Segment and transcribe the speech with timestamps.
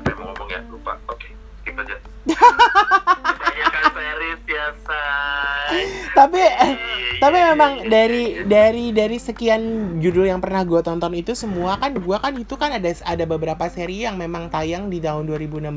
[0.00, 0.92] apa yang mau ngomong ya lupa.
[1.10, 1.96] Oke skip aja.
[3.92, 5.78] Series say
[6.12, 9.62] tapi eh, Iya, tapi iya, memang iya, dari dari dari sekian
[10.02, 13.64] judul yang pernah gue tonton itu semua kan gue kan itu kan ada ada beberapa
[13.70, 15.70] seri yang memang tayang di tahun 2016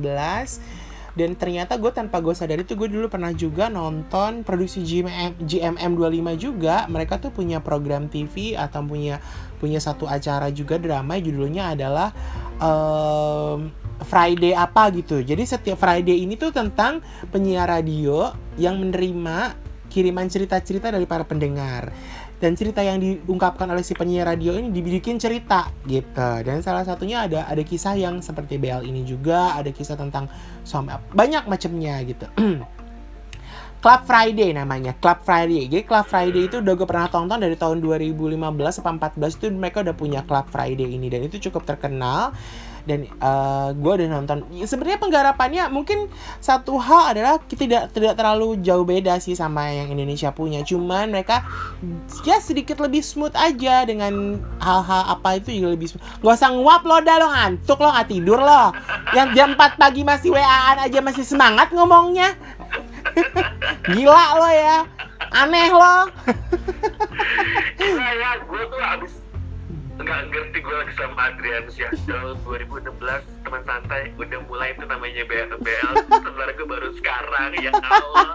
[1.16, 5.92] dan ternyata gue tanpa gue sadari tuh gue dulu pernah juga nonton produksi GMM GMM
[5.96, 6.84] 25 juga.
[6.92, 9.24] Mereka tuh punya program TV atau punya
[9.56, 12.12] punya satu acara juga drama judulnya adalah
[12.60, 13.72] em,
[14.04, 15.24] Friday apa gitu.
[15.24, 17.00] Jadi setiap Friday ini tuh tentang
[17.32, 19.56] penyiar radio yang menerima
[19.88, 21.96] kiriman cerita-cerita dari para pendengar.
[22.36, 26.44] Dan cerita yang diungkapkan oleh si penyiar radio ini dibikin cerita gitu.
[26.44, 30.28] Dan salah satunya ada ada kisah yang seperti BL ini juga ada kisah tentang
[30.68, 32.28] suami banyak macamnya gitu.
[33.86, 35.70] Club Friday namanya Club Friday.
[35.70, 38.36] Jadi Club Friday itu udah gue pernah tonton dari tahun 2015
[38.82, 41.08] sampai 14 itu mereka udah punya Club Friday ini.
[41.08, 42.34] Dan itu cukup terkenal
[42.86, 44.46] dan eh, gue udah nonton.
[44.54, 49.74] Ya, sebenarnya penggarapannya mungkin satu hal adalah kita tidak tidak terlalu jauh beda sih sama
[49.74, 50.62] yang Indonesia punya.
[50.62, 51.42] Cuman mereka
[52.24, 56.06] ya sedikit lebih smooth aja dengan hal-hal apa itu juga lebih smooth.
[56.22, 58.64] Gak usah nguap lo dah lo ngantuk lo nggak tidur lo.
[59.18, 62.38] Yang jam 4 pagi masih WA-an aja masih semangat ngomongnya.
[63.94, 64.78] Gila lo ya.
[65.34, 65.98] Aneh lo.
[67.76, 69.25] Gila ya, gue tuh abis
[70.06, 72.94] nggak ngerti gue lagi sama Adrian sih tahun 2016
[73.42, 78.30] teman santai udah mulai itu namanya BL BL sebenarnya gue baru sekarang ya Allah.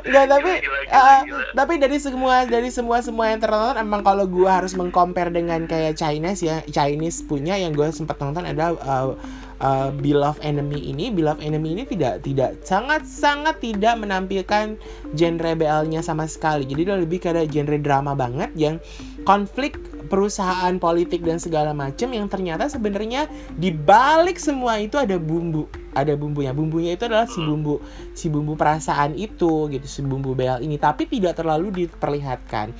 [0.00, 1.44] Nggak, tapi Gila, gila, eh, gila.
[1.52, 6.00] tapi dari semua dari semua semua yang tertonton emang kalau gua harus mengcompare dengan kayak
[6.00, 9.12] Chinese ya Chinese punya yang gue sempat nonton adalah uh,
[9.60, 11.12] uh, Beloved Enemy ini.
[11.12, 14.80] Beloved Enemy ini tidak tidak sangat sangat tidak menampilkan
[15.14, 16.64] genre BL-nya sama sekali.
[16.64, 18.80] Jadi dia lebih kayak genre drama banget yang
[19.28, 19.76] konflik
[20.10, 25.70] perusahaan politik dan segala macam yang ternyata sebenarnya di balik semua itu ada bumbu.
[25.94, 26.50] Ada bumbunya.
[26.50, 27.78] Bumbunya itu adalah si bumbu
[28.12, 30.76] si bumbu perasaan itu gitu si bumbu BL ini.
[30.82, 32.74] Tapi tidak terlalu diperlihatkan.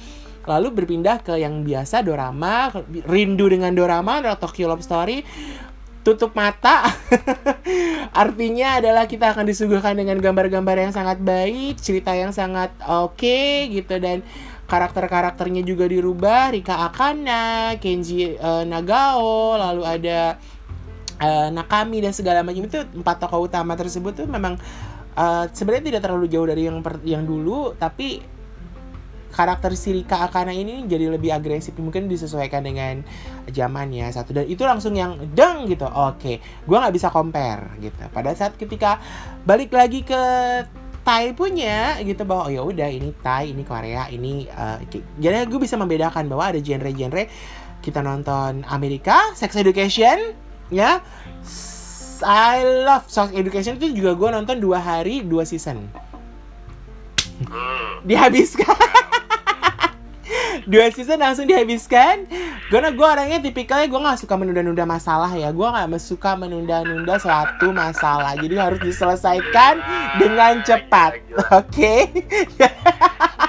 [0.51, 2.75] Lalu berpindah ke yang biasa dorama
[3.07, 5.23] rindu dengan dorama atau Tokyo Love Story.
[6.01, 6.89] Tutup mata.
[8.25, 14.01] Artinya adalah kita akan disuguhkan dengan gambar-gambar yang sangat baik cerita yang sangat oke gitu
[14.01, 14.25] dan
[14.71, 16.55] karakter-karakternya juga dirubah.
[16.55, 20.39] Rika Akana Kenji eh, Nagao lalu ada
[21.19, 22.71] eh, Nakami dan segala macam.
[22.71, 24.55] Itu empat tokoh utama tersebut tuh memang
[25.19, 28.39] eh, sebenarnya tidak terlalu jauh dari yang per- yang dulu tapi
[29.31, 33.03] karakter si Rika Akana ini jadi lebih agresif mungkin disesuaikan dengan
[33.51, 34.31] zamannya satu.
[34.35, 35.91] Dan itu langsung yang deng gitu.
[35.91, 36.39] Oke
[36.71, 37.99] gua nggak bisa compare gitu.
[38.15, 39.03] Pada saat ketika
[39.43, 40.23] balik lagi ke
[41.01, 44.45] Thai punya gitu bahwa oh ya udah ini Thai ini Korea ini
[44.87, 47.25] ki- jadi gue bisa membedakan bahwa ada genre-genre
[47.81, 50.37] kita nonton Amerika Sex Education
[50.69, 51.01] ya.
[52.21, 55.89] I love Sex Education itu juga gue nonton dua hari dua season.
[57.41, 58.05] Hmm.
[58.05, 58.69] dihabiskan
[60.71, 62.31] dua season langsung dihabiskan.
[62.71, 65.51] Karena gue orangnya tipikalnya gue nggak suka menunda-nunda masalah ya.
[65.51, 68.39] Gue nggak suka menunda-nunda suatu masalah.
[68.39, 69.83] Jadi harus diselesaikan
[70.23, 71.19] dengan cepat.
[71.59, 72.07] Oke?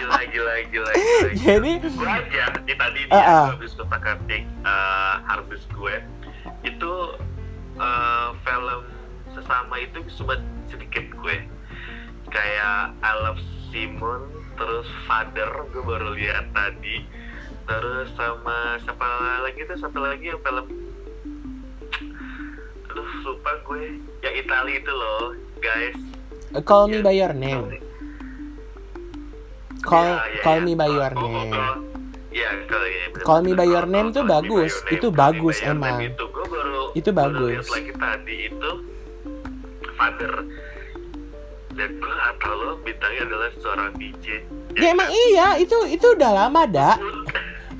[0.01, 1.31] Gila gila gila, gila.
[1.37, 3.29] jadi gue aja di tadi dia Uh-uh.
[3.29, 6.01] uh habis kepaketing uh, harvest gue.
[6.65, 7.21] Itu
[7.77, 8.81] uh, film
[9.37, 11.37] sesama itu cuma sedikit gue.
[12.31, 17.01] Kayak I Love Simon terus Father gue baru lihat tadi.
[17.65, 19.07] Terus sama siapa
[19.41, 19.77] lagi tuh?
[19.79, 20.65] Satu lagi yang film?
[22.85, 23.97] Aduh lupa gue.
[24.21, 25.97] Yang Itali itu loh guys.
[26.61, 27.81] Call me by your name.
[29.81, 30.65] Call Ya, ya, call ya.
[30.67, 31.51] me by Oh, your oh, name.
[31.51, 31.75] Oh,
[32.61, 33.23] kalau ya, bener.
[33.23, 34.71] Call Me By Your Call- Name call- tuh Call Me By bagus.
[34.71, 35.97] Your Name, Itu Call Me bagus emang.
[35.97, 36.25] Name Itu.
[36.31, 37.65] Gue baru Itu baru bagus.
[37.67, 38.71] lagi tadi itu.
[39.91, 40.33] Father
[41.81, 44.25] dan gue gak tau loh bintangnya adalah seorang DJ.
[44.77, 47.01] ya emang iya itu itu udah lama dak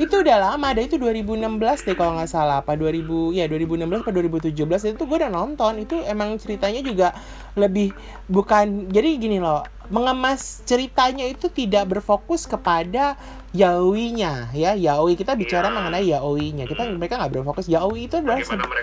[0.02, 2.66] itu udah lama ada itu 2016 deh kalau nggak salah.
[2.66, 4.12] Apa 2000 ya 2016 atau
[4.50, 5.78] 2017 itu gue udah nonton.
[5.78, 7.14] Itu emang ceritanya juga
[7.54, 7.94] lebih
[8.26, 9.62] bukan jadi gini loh
[9.92, 13.14] mengemas ceritanya itu tidak berfokus kepada
[13.54, 14.74] yaoinya ya.
[14.74, 15.76] Yaoi kita bicara Iya.
[15.76, 16.66] mengenai yaoinya.
[16.66, 17.70] Kita mereka nggak berfokus.
[17.70, 18.82] Yaoi itu adalah Bagaimana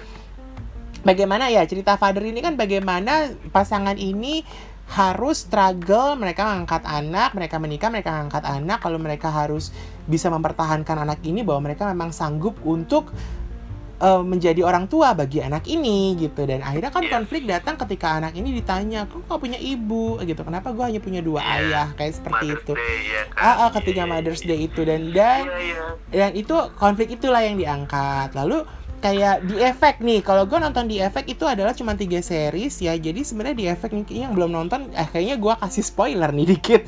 [1.02, 4.43] bagaimana ya cerita father ini kan bagaimana pasangan ini
[4.88, 8.81] harus struggle mereka ngangkat anak mereka menikah mereka ngangkat anak.
[8.81, 9.69] Kalau mereka harus
[10.08, 13.12] bisa mempertahankan anak ini bahwa mereka memang sanggup untuk
[13.99, 16.46] eh, menjadi orang tua bagi anak ini gitu.
[16.46, 17.12] Dan akhirnya kan Iya.
[17.19, 20.23] konflik datang ketika anak ini ditanya kok gak punya ibu?
[20.23, 20.38] Gitu.
[20.38, 21.52] Kenapa gue hanya punya dua Iya.
[21.58, 21.87] ayah?
[21.99, 22.73] Kayak seperti Mother's itu.
[22.79, 23.43] Day, ya kan?
[23.43, 24.43] ah, ah, ketika Iya, Mother's.
[24.46, 24.81] Day itu.
[24.87, 25.43] Dan dan
[26.08, 28.32] dan itu konflik itulah yang diangkat.
[28.32, 28.62] Lalu
[28.98, 30.20] kayak di efek nih.
[30.20, 32.94] Kalau gue nonton di efek itu adalah cuma tiga series ya.
[32.94, 36.82] Jadi sebenarnya di efek nih, yang belum nonton eh kayaknya gue kasih spoiler nih dikit.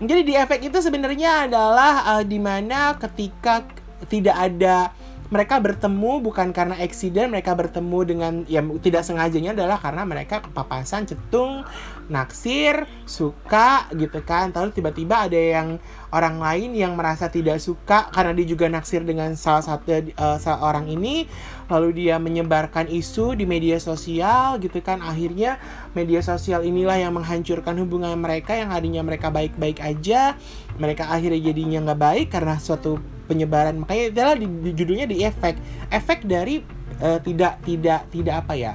[0.00, 3.64] Jadi di efek itu sebenarnya adalah uh, di mana ketika
[4.08, 4.90] tidak ada
[5.30, 11.06] mereka bertemu bukan karena eksiden mereka bertemu dengan ya tidak sengajanya adalah karena mereka kepapasan
[11.06, 11.62] cetung
[12.10, 14.50] naksir suka gitu kan.
[14.50, 15.78] Lalu tiba-tiba ada yang
[16.10, 20.90] orang lain yang merasa tidak suka karena dia juga naksir dengan salah satu uh, seorang
[20.90, 21.30] ini.
[21.70, 24.98] Lalu dia menyebarkan isu di media sosial gitu kan.
[24.98, 25.62] Akhirnya
[25.94, 30.34] media sosial inilah yang menghancurkan hubungan mereka yang harinya mereka baik-baik aja.
[30.74, 33.78] Mereka akhirnya jadinya nggak baik karena suatu penyebaran.
[33.78, 35.54] Makanya adalah di, di judulnya di efek
[35.94, 36.58] efek dari
[36.98, 38.72] uh, tidak tidak tidak apa ya?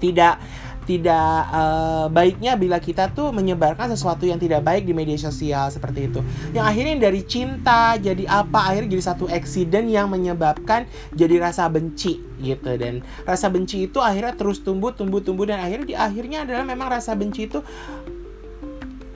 [0.00, 0.34] Tidak
[0.88, 6.08] tidak uh, baiknya bila kita tuh menyebarkan sesuatu yang tidak baik di media sosial seperti
[6.08, 6.24] itu.
[6.56, 12.24] Yang akhirnya dari cinta jadi apa akhirnya jadi satu eksiden yang menyebabkan jadi rasa benci
[12.40, 12.72] gitu.
[12.80, 16.88] Dan rasa benci itu akhirnya terus tumbuh tumbuh tumbuh dan akhirnya di akhirnya adalah memang
[16.88, 17.60] rasa benci itu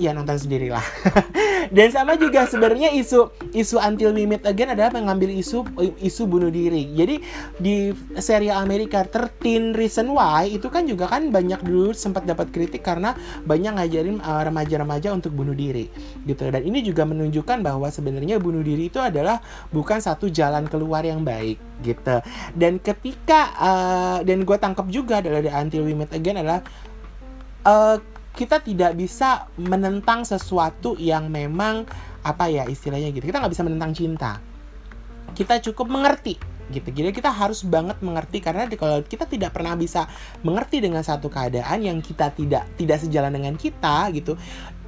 [0.01, 0.85] ya nonton sendirilah.
[1.73, 5.65] Dan sama juga sebenarnya isu isu Until We Meet Again adalah mengambil isu
[6.05, 6.85] isu bunuh diri.
[6.93, 7.17] Jadi
[7.57, 7.89] di
[8.21, 13.17] serial Amerika 13 Reason Why itu kan juga kan banyak dulu sempat dapat kritik karena
[13.49, 15.89] banyak ngajarin uh, remaja-remaja untuk bunuh diri
[16.29, 16.45] gitu.
[16.53, 19.41] Dan ini juga menunjukkan bahwa sebenarnya bunuh diri itu adalah
[19.73, 22.21] bukan satu jalan keluar yang baik gitu.
[22.53, 26.61] Dan ketika uh, dan gue tangkap juga adalah di Until We Meet Again adalah
[27.65, 27.97] uh,
[28.33, 31.85] kita tidak bisa menentang sesuatu yang memang
[32.25, 33.29] apa ya istilahnya gitu.
[33.29, 34.41] Kita nggak bisa menentang cinta.
[35.33, 36.37] Kita cukup mengerti
[36.73, 36.89] gitu.
[36.89, 40.09] Jadi kita harus banget mengerti karena kalau kita tidak pernah bisa
[40.41, 44.39] mengerti dengan satu keadaan yang kita tidak tidak sejalan dengan kita gitu,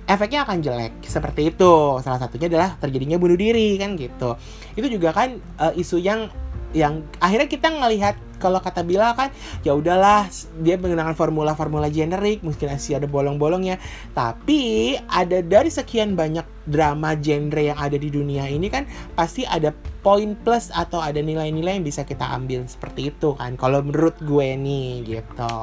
[0.08, 2.00] efeknya akan jelek seperti itu.
[2.00, 4.40] Salah satunya adalah terjadinya bunuh diri kan gitu.
[4.72, 6.32] Itu juga kan uh, isu yang
[6.74, 9.32] yang akhirnya kita ngelihat kalau kata Bila kan
[9.64, 10.28] ya udahlah
[10.60, 13.80] dia menggunakan formula-formula generik mungkin masih ada bolong-bolongnya.
[14.12, 18.84] Tapi ada dari sekian banyak drama genre yang ada di dunia ini kan
[19.16, 19.72] pasti ada
[20.04, 24.48] poin plus atau ada nilai-nilai yang bisa kita ambil seperti itu kan kalau menurut gue
[24.58, 25.56] nih gitu.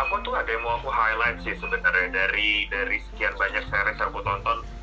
[0.00, 4.08] Aku tuh ada yang mau aku highlight sih sebenarnya dari dari sekian banyak series yang
[4.08, 4.79] aku tonton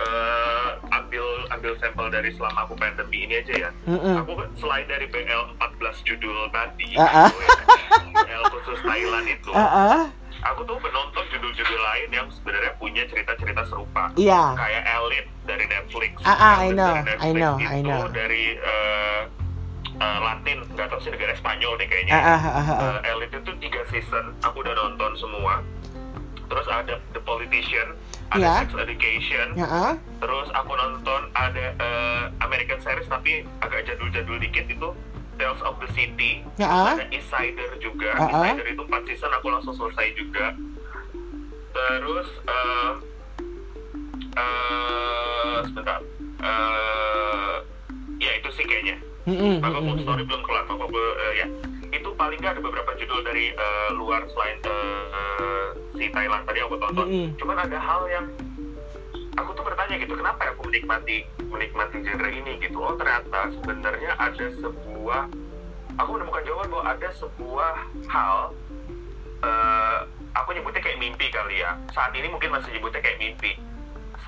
[0.00, 3.70] uh, ambil ambil sampel dari selama aku pandemi ini aja ya.
[3.84, 4.14] Mm-hmm.
[4.24, 7.28] Aku selain dari BL 14 judul tadi, uh-uh.
[7.28, 10.08] gitu ya, BL khusus Thailand itu, uh-uh.
[10.40, 14.08] aku tuh menonton judul-judul lain yang sebenarnya punya cerita-cerita serupa.
[14.16, 14.32] Iya.
[14.32, 14.48] Yeah.
[14.56, 16.12] Kayak Elite dari Netflix.
[16.24, 18.02] Uh-uh, I know, Netflix I know, I know.
[18.08, 19.20] dari uh,
[20.00, 22.12] uh, Latin, nggak tahu sih negara Spanyol deh kayaknya.
[22.16, 22.78] Uh, uh, uh, uh.
[22.80, 25.60] Uh, Elite itu tiga season, aku udah nonton semua.
[26.50, 27.94] Terus ada The Politician,
[28.30, 28.58] ada yeah.
[28.62, 29.98] Sex Education, yeah.
[30.22, 34.88] terus aku nonton ada uh, American series tapi agak jadul-jadul dikit itu
[35.34, 36.70] Tales of the City, yeah.
[36.70, 38.44] terus ada Insider juga, uh -uh.
[38.54, 40.54] Insider itu 4 season aku langsung selesai juga.
[41.70, 42.92] Terus uh,
[44.38, 45.98] uh, sebentar,
[46.44, 47.56] uh,
[48.20, 48.96] ya itu sih kayaknya.
[49.26, 49.54] Mm -hmm.
[49.64, 51.46] Aku story belum kelar, aku uh, ya
[52.20, 57.06] paling nggak ada beberapa judul dari uh, luar selain uh, si Thailand tadi aku tonton.
[57.08, 57.28] Mm -hmm.
[57.40, 58.26] Cuman ada hal yang
[59.40, 62.76] aku tuh bertanya gitu, kenapa ya aku menikmati menikmati genre ini gitu?
[62.76, 65.32] Oh ternyata sebenarnya ada sebuah
[65.96, 67.74] aku menemukan jawaban bahwa ada sebuah
[68.12, 68.36] hal
[69.40, 69.98] uh,
[70.36, 71.80] aku nyebutnya kayak mimpi kali ya.
[71.96, 73.56] Saat ini mungkin masih nyebutnya kayak mimpi.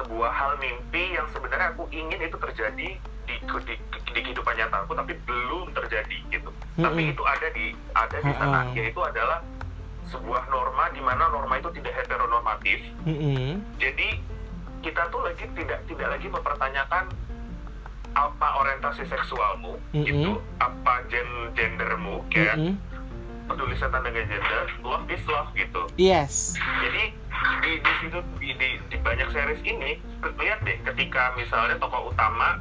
[0.01, 3.75] Sebuah hal mimpi yang sebenarnya aku ingin itu terjadi di, di,
[4.13, 6.85] di kehidupan nyata aku tapi belum terjadi gitu mm-hmm.
[6.85, 8.77] tapi itu ada di ada di sana mm-hmm.
[8.79, 9.41] yaitu adalah
[10.11, 13.63] sebuah norma di mana norma itu tidak heteronormatif mm-hmm.
[13.79, 14.09] jadi
[14.83, 17.05] kita tuh lagi tidak tidak lagi mempertanyakan
[18.13, 20.05] apa orientasi seksualmu mm-hmm.
[20.05, 22.77] gitu apa gen gendermu kayak mm-hmm.
[23.49, 27.15] peduli setan dengan gender love is love gitu yes jadi
[27.63, 29.99] di di situ di, di, di banyak series ini
[30.39, 32.59] lihat deh ketika misalnya tokoh utama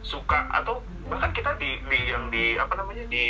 [0.00, 0.80] suka atau
[1.10, 3.24] bahkan kita di, di yang di apa namanya di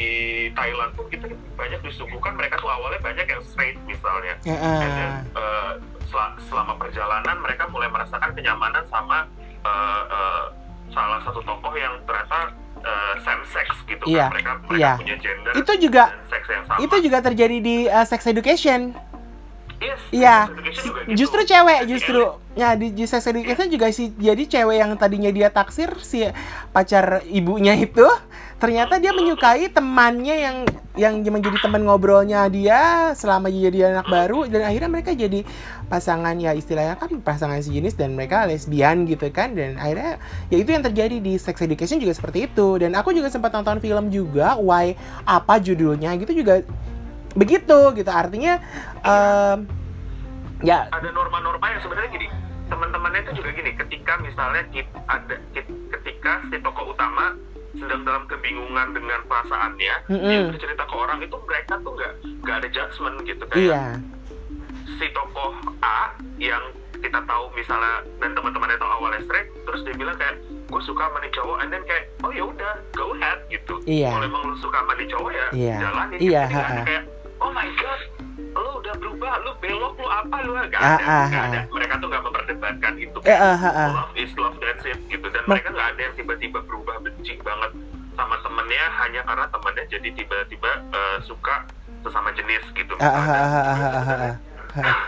[0.53, 4.85] Thailand tuh kita banyak disuguhkan mereka tuh awalnya banyak yang straight misalnya uh.
[4.85, 5.73] And then, uh,
[6.11, 9.25] sel selama perjalanan mereka mulai merasakan kenyamanan sama
[9.65, 10.45] uh, uh,
[10.93, 14.93] salah satu tokoh yang ternyata uh, same sex gitu iya, kan mereka mereka iya.
[14.99, 16.79] punya gender itu juga dan seks yang sama.
[16.83, 18.93] itu juga terjadi di uh, sex education
[20.13, 20.37] Iya.
[20.53, 21.17] Gitu.
[21.17, 22.23] Justru cewek justru.
[22.59, 26.27] Ya di, di sex education juga sih jadi cewek yang tadinya dia taksir si
[26.75, 28.05] pacar ibunya itu
[28.61, 30.57] ternyata dia menyukai temannya yang
[30.93, 35.47] yang menjadi teman ngobrolnya dia selama dia jadi anak baru dan akhirnya mereka jadi
[35.89, 40.21] pasangan ya istilahnya kan pasangan sejenis dan mereka lesbian gitu kan dan akhirnya
[40.53, 43.81] ya itu yang terjadi di sex education juga seperti itu dan aku juga sempat nonton
[43.81, 44.93] film juga why
[45.25, 46.61] apa judulnya gitu juga
[47.33, 48.59] begitu gitu artinya
[49.01, 49.59] um,
[50.61, 52.29] ya ada norma-norma yang sebenarnya gini
[52.67, 55.37] teman-temannya itu juga gini ketika misalnya kita ada
[55.91, 57.35] ketika si tokoh utama
[57.73, 60.27] sedang dalam kebingungan dengan perasaannya Mm-mm.
[60.27, 63.85] dia bercerita ke orang itu mereka tuh nggak nggak ada judgement gitu kayak iya
[64.93, 66.63] si tokoh A yang
[66.95, 71.19] kita tahu misalnya dan teman-temannya tahu awalnya straight terus dia bilang kayak gue suka sama
[71.19, 74.13] nih cowok and then kayak oh ya udah go ahead gitu Iya.
[74.13, 75.75] kalau emang lu suka sama nih cowok ya Iya.
[75.75, 76.83] Iya, Jadi nggak ada ha-ha.
[76.85, 77.05] kayak
[77.50, 78.00] oh my god
[78.38, 81.45] lu udah berubah lu belok lu apa lu Ah, ada ah, ah.
[81.50, 83.90] ada mereka tuh nggak memperdebatkan itu eh, ah, ah, ah.
[83.90, 87.35] love is love that's it gitu dan Ma- mereka nggak ada yang tiba-tiba berubah benci
[87.42, 87.75] banget
[88.14, 91.66] sama temennya hanya karena temennya jadi tiba-tiba eh, suka
[92.07, 94.35] sesama jenis gitu Ah, ah, ah, ah, ah, ah, ah, ah.
[94.71, 94.99] Nah,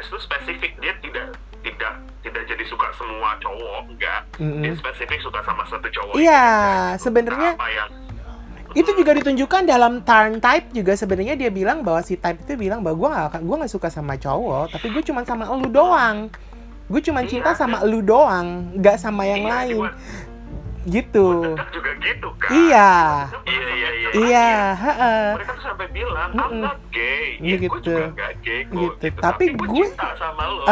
[0.00, 1.92] itu spesifik dia tidak tidak
[2.22, 4.62] tidak jadi suka semua cowok enggak Mm-mm.
[4.62, 6.46] dia spesifik suka sama satu cowok Iya,
[6.94, 7.88] Itu sebenarnya apa yang
[8.72, 10.94] itu juga ditunjukkan dalam turn type juga.
[10.94, 14.14] Sebenarnya dia bilang bahwa si type itu bilang bahwa gue gak gua nggak suka sama
[14.14, 16.30] cowok tapi gue cuma sama elu doang.
[16.86, 17.58] Gue cuma cinta Iya.
[17.60, 19.82] sama elu doang nggak sama yang Iya, lain.
[20.82, 21.54] gitu.
[21.70, 22.50] juga gitu kan?
[22.50, 22.92] Iya.
[23.44, 24.08] Iya iya iya.
[24.10, 25.22] Iya heeh.
[25.36, 26.50] mereka tuh sampai bilang Mm-mm.
[26.50, 27.36] I'm not gay.
[27.36, 27.94] Iya, ya, gue gitu.
[27.94, 29.04] juga gak gay kok Gitu.
[29.06, 29.20] gitu.
[29.20, 30.62] Tapi gue gue- cinta sama lo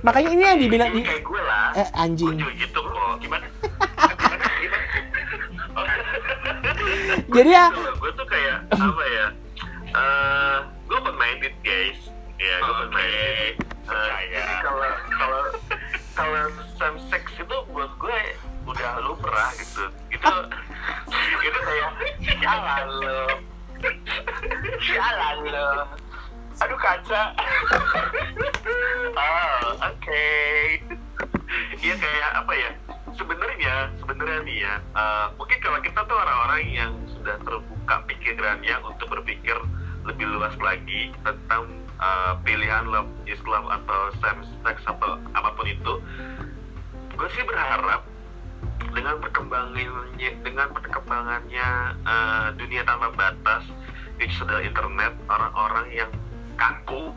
[0.00, 1.68] makanya ini yang dibilang kayak gue lah.
[1.74, 2.36] Eh anjing.
[2.36, 3.14] Gue juga gitu kok.
[3.18, 3.46] Gimana?
[4.22, 4.44] Gimana?
[4.54, 4.84] Gimana
[7.32, 9.26] jadi ya gue tuh kayak apa ya
[9.94, 12.00] eh gue open minded guys.
[12.36, 13.54] Ya gue open minded.
[13.84, 14.44] percaya.
[14.64, 15.42] Kalau kalau
[16.16, 16.42] kalau
[16.80, 18.18] same sex itu buat gue
[18.64, 19.84] udah lumrah gitu.
[20.12, 20.32] Itu
[21.44, 21.90] itu kayak
[22.40, 23.22] jalan lo
[24.80, 25.70] jalan lo
[26.62, 27.22] aduh kaca.
[29.18, 30.26] Oh oke.
[31.84, 32.70] Iya kayak apa ya
[33.14, 36.00] sebenarnya sebenarnya nih ya eh, mungkin kalau kita
[36.54, 39.58] orang-orang yang sudah terbuka pikirannya untuk berpikir
[40.06, 41.66] lebih luas lagi tentang
[41.98, 42.86] eh, pilihan
[43.26, 45.98] Islam atau sex atau apa pun itu.
[47.18, 48.06] Gue sih berharap
[48.94, 51.68] dengan perkembangannya dengan perkembangannya
[52.06, 53.66] eh, dunia tanpa batas
[54.22, 56.10] which adalah internet orang-orang yang
[56.54, 57.10] kaku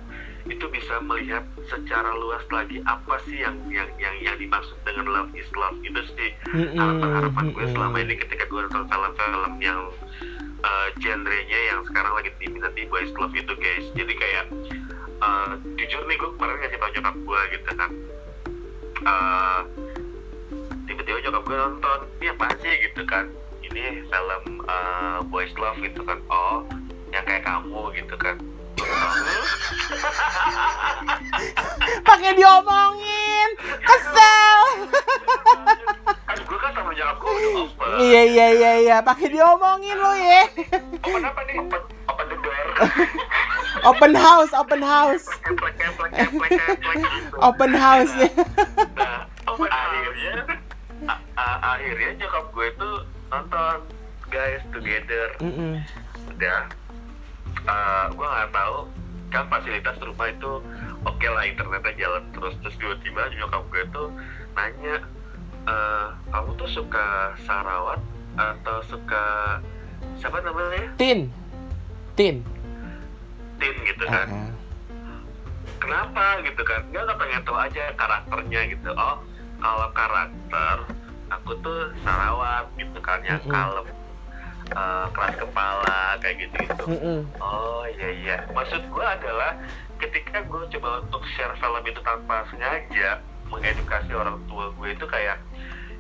[0.50, 5.32] itu bisa melihat secara luas lagi apa sih yang yang yang, yang dimaksud dengan love
[5.36, 5.76] is love?
[5.84, 9.82] Itu sih Mm-mm, harapan-harapan gue selama ini ketika gue nonton film-film yang
[10.64, 13.86] uh, genrenya yang sekarang lagi diminati boys love itu guys.
[13.94, 14.46] Jadi kayak
[15.22, 17.92] uh, jujur nih gue kemarin ngasih tau nyokap gue gitu kan.
[19.06, 19.60] Uh,
[20.88, 22.74] tiba-tiba nyokap gue nonton ini apa sih?
[22.90, 23.26] gitu kan.
[23.68, 26.24] Ini film uh, boys love gitu kan.
[26.32, 26.64] Oh
[27.12, 28.36] yang kayak kamu gitu kan
[32.04, 33.50] pakai diomongin.
[33.84, 34.62] Kesel.
[36.28, 37.36] Kan gue kan gue
[38.04, 38.98] iya iya iya iya.
[39.04, 40.44] Pakai diomongin lo ya.
[41.04, 41.56] Open apa nih?
[41.62, 42.66] Open open the door.
[43.86, 45.28] Open house open house.
[45.46, 46.98] Keplek keplek keplek keplek
[47.40, 48.14] open house.
[48.18, 48.30] Ya
[48.98, 50.34] nah akhirnya
[51.62, 52.96] akhirnya nyokap gue tuh
[53.30, 53.78] nonton
[54.34, 55.28] guys together.
[56.34, 56.68] Udah
[57.68, 58.78] uh, gue nggak tahu.
[59.28, 60.64] Kan fasilitas rumah itu
[61.04, 62.56] oke lah internetnya jalan terus.
[62.64, 64.08] Terus tiba-tiba nyokap gue tuh
[64.56, 65.04] nanya
[65.68, 68.00] "Eh, kamu tuh suka Sarawat
[68.40, 69.60] atau suka
[70.16, 70.96] siapa namanya?
[70.96, 71.28] Tin.
[72.16, 72.40] Tin.
[73.60, 74.28] Tin gitu kan.
[74.32, 74.52] Uh-uh.
[75.78, 76.40] kenapa?
[76.48, 76.82] gitu kan.
[76.90, 78.90] Dia nggak pengen tahu aja karakternya gitu.
[78.96, 79.20] Oh
[79.60, 80.76] kalau karakter
[81.28, 83.52] aku tuh Sarawat gitu kan yang Mm-mm.
[83.52, 83.86] kalem
[84.72, 87.20] eh, keras kepala kayak gitu gitu Mm-mm.
[87.40, 88.38] oh iya iya.
[88.52, 89.56] Maksud gue adalah
[89.98, 95.40] ketika gue coba untuk share film itu tanpa sengaja mengedukasi orang tua gue itu kayak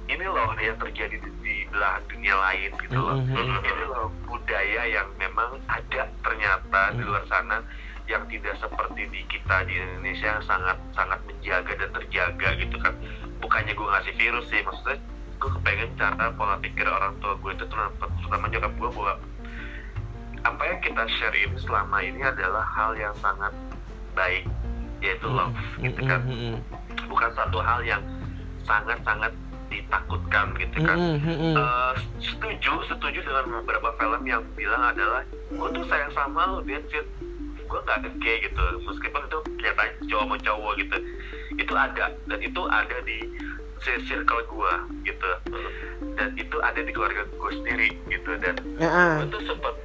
[0.08, 3.20] ini loh yang terjadi di, di belahan dunia lain gitu loh.
[3.20, 3.60] Mhm.
[3.60, 7.60] ini loh budaya yang memang ada ternyata di luar sana
[8.08, 12.96] yang tidak seperti di kita di Indonesia yang sangat sangat menjaga dan terjaga gitu kan.
[13.44, 14.96] Bukannya gue ngasih virus sih maksudnya
[15.38, 19.14] gue kepengen cara pola pikir orang tua gue itu terutama terutama nyokap gue bahwa
[20.46, 23.54] apa yang kita share ini selama ini adalah hal yang sangat
[24.18, 24.50] baik
[24.98, 26.26] yaitu love gitu kan.
[26.26, 26.58] Mm-mm.
[27.06, 28.02] bukan satu hal yang
[28.66, 29.30] sangat-sangat
[29.68, 30.98] ditakutkan gitu kan.
[30.98, 35.22] Eh, setuju setuju dengan beberapa film yang bilang adalah
[35.54, 37.06] gue tuh sayang sama lo that's it
[37.68, 38.64] gue gak ada gay gitu.
[38.88, 40.98] Meskipun itu kelihatannya cowok sama cowok gitu.
[41.60, 43.18] Itu ada dan itu ada di
[44.06, 44.74] circle gue
[45.08, 45.32] gitu.
[46.18, 48.32] Dan itu ada di keluarga gue sendiri gitu.
[48.42, 49.14] Dan Ya, ah.
[49.22, 49.76] gue tuh sempet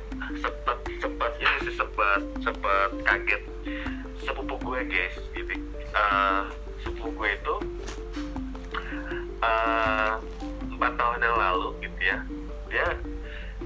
[0.40, 3.42] sempet sempet ini sih sempet sempet kaget.
[4.23, 5.52] Sepupu gue guys gitu.
[5.92, 6.42] Eh,
[6.82, 7.54] sepupu gue itu
[9.42, 10.12] eh,
[10.73, 12.18] empat tahun yang lalu gitu ya
[12.71, 12.88] dia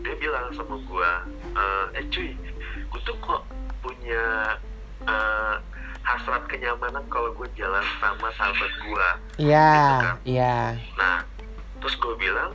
[0.02, 1.10] dia bilang sama gue
[1.56, 2.30] eh, eh cuy
[2.86, 3.42] gue tuh kok
[3.84, 4.56] punya
[5.06, 5.54] eh,
[6.06, 9.08] hasrat kenyamanan kalau gue jalan sama sahabat gue
[9.42, 10.16] Iya, Gitu kan.
[10.22, 10.56] iya.
[10.94, 11.18] Nah,
[11.76, 12.54] terus gue bilang,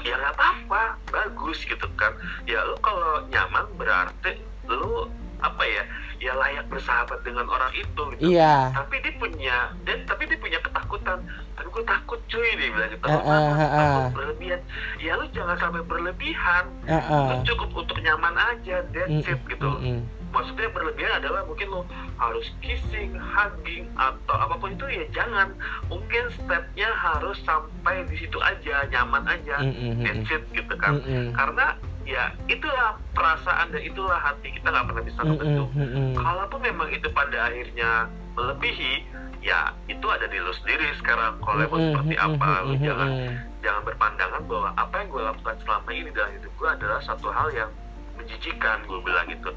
[0.00, 2.14] ya nggak apa-apa, bagus gitu kan.
[2.46, 5.10] Ya lu kalau nyaman berarti lu
[5.42, 5.82] apa ya,
[6.24, 8.32] ya layak bersahabat dengan orang itu gitu.
[8.32, 8.72] Iya.
[8.72, 11.20] Tapi dia punya, dan tapi dia punya ketakutan.
[11.52, 13.04] Tapi gue takut cuy dia bilang gitu.
[13.04, 13.28] Kenapa?
[13.28, 14.12] eh, Takut eh.
[14.16, 14.60] berlebihan.
[14.96, 16.64] Ya lu jangan sampai berlebihan.
[16.82, 17.24] Heeh.
[17.28, 19.68] Lu cukup untuk nyaman aja, that's Mm, it gitu.
[19.68, 20.00] mm, mm.
[20.34, 25.52] Maksudnya berlebihan adalah mungkin lo harus kissing, hugging atau apa pun itu ya jangan.
[25.86, 30.74] Mungkin stepnya harus sampai di situ aja, nyaman aja, Mm, mm, mm, that's it gitu
[30.74, 30.98] kan.
[30.98, 31.28] Mm, mm.
[31.36, 31.66] Karena
[32.04, 35.68] ya itulah perasaan dan itulah hati kita nggak pernah bisa Mm, mm, ngebentuk.
[35.72, 36.12] mm, mm.
[36.14, 37.90] Kalaupun memang itu pada akhirnya
[38.34, 38.92] melebihi,
[39.40, 41.40] ya itu ada di lo sendiri sekarang.
[41.40, 43.32] Kalau Mm, mau mm, seperti mm, apa, mm, lo mm, jangan mm.
[43.60, 47.48] jangan berpandangan bahwa apa yang gue lakukan selama ini dalam hidup gue adalah satu hal
[47.50, 47.70] yang
[48.14, 49.50] menjijikan gue bilang gitu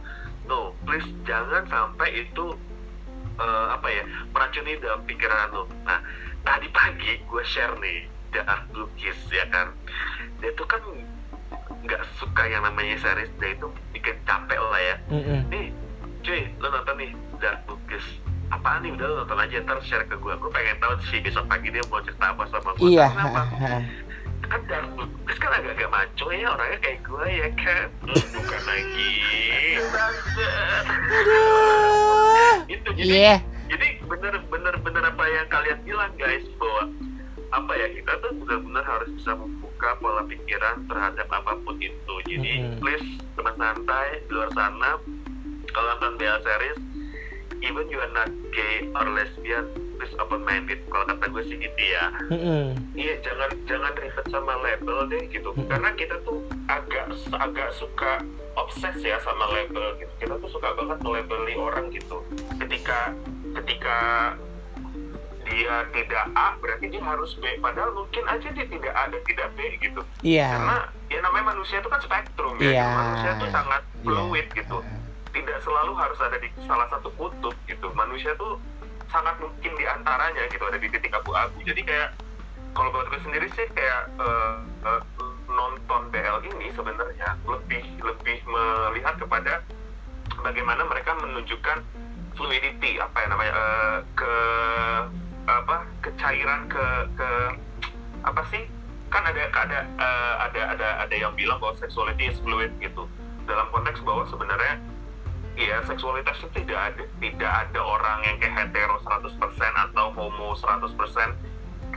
[0.48, 2.46] no please jangan sampai itu
[3.36, 6.00] eh, apa ya meracuni dalam pikiran lo nah
[6.42, 9.76] tadi pagi gue share nih Dark Blue Kiss ya kan
[10.40, 10.80] dia tuh kan
[11.88, 15.42] nggak suka yang namanya series dia itu bikin capek lah ya Mm, mm.
[15.48, 15.66] nih
[16.20, 18.04] cuy lo nonton nih Dark Kiss
[18.48, 21.48] apaan nih udah lo nonton aja ntar share ke gue gue pengen tahu sih besok
[21.48, 23.08] pagi dia mau cerita apa sama gue Iya.
[23.10, 23.42] kenapa
[24.48, 24.88] kan Dark
[25.24, 29.12] Kiss kan agak-agak maco ya orangnya kayak gue ya kan Hmm, bukan lagi
[31.08, 32.56] Aduh.
[32.68, 33.36] itu jadi Iya.
[33.68, 36.84] jadi bener bener bener apa yang kalian bilang guys bahwa
[37.50, 39.32] apa ya kita tuh benar-benar harus bisa
[39.78, 42.82] membuka pola pikiran terhadap apa pun itu jadi Mm-mm.
[42.82, 43.06] please
[43.38, 44.98] teman santai di luar sana
[45.70, 46.78] kalau nonton BL series
[47.62, 49.70] even you are not gay or lesbian
[50.02, 52.68] please open minded kalau kata gue sih gitu ya Mm, mm.
[52.98, 55.70] Iya jangan jangan ribet sama label deh gitu Mm-mm.
[55.70, 58.26] karena kita tuh agak agak suka
[58.58, 62.26] obses ya sama label gitu kita tuh suka banget melabeli orang gitu
[62.58, 63.14] ketika
[63.62, 63.98] ketika
[65.48, 67.44] dia tidak A berarti dia harus B.
[67.58, 70.02] Padahal mungkin aja dia tidak A dan tidak B gitu.
[70.22, 70.48] Iya.
[70.54, 72.70] karena ya namanya manusia itu kan spektrum ya.
[72.72, 72.88] Iya.
[72.92, 74.04] manusia tuh sangat Iya.
[74.04, 74.78] fluid gitu.
[75.32, 77.88] Tidak selalu harus ada di salah satu kutub gitu.
[77.96, 78.60] Manusia tuh
[79.08, 82.10] sangat mungkin di antaranya gitu ada di titik abu-abu jadi kayak
[82.76, 85.02] kalau buat gue sendiri sih kayak eh, eh,
[85.48, 89.64] nonton BL ini sebenarnya lebih lebih melihat kepada
[90.44, 91.82] bagaimana mereka menunjukkan
[92.36, 94.34] fluidity apa ya namanya eh, ke
[95.48, 97.30] apa kecairan ke ke
[98.22, 98.68] apa sih?
[99.08, 103.08] Kan ada ada eh, ada ada ada yang bilang bahwa sexuality is fluid gitu.
[103.48, 104.84] Dalam konteks bahwa sebenarnya
[105.58, 109.42] ya seksualitas itu tidak ada tidak ada orang yang kayak hetero 100%
[109.90, 110.94] atau homo 100%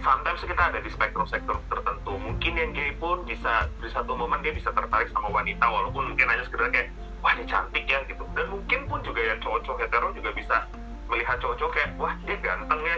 [0.01, 2.13] sometimes kita ada di spektrum-spektrum tertentu.
[2.17, 6.27] Mungkin yang gay pun bisa di satu momen dia bisa tertarik sama wanita walaupun mungkin
[6.31, 6.89] hanya sekedar kayak
[7.21, 8.25] wah dia cantik ya gitu.
[8.33, 10.57] Dan mungkin pun juga ya cowok-cowok hetero juga bisa
[11.11, 12.97] melihat cowok-cowok kayak wah dia ganteng ya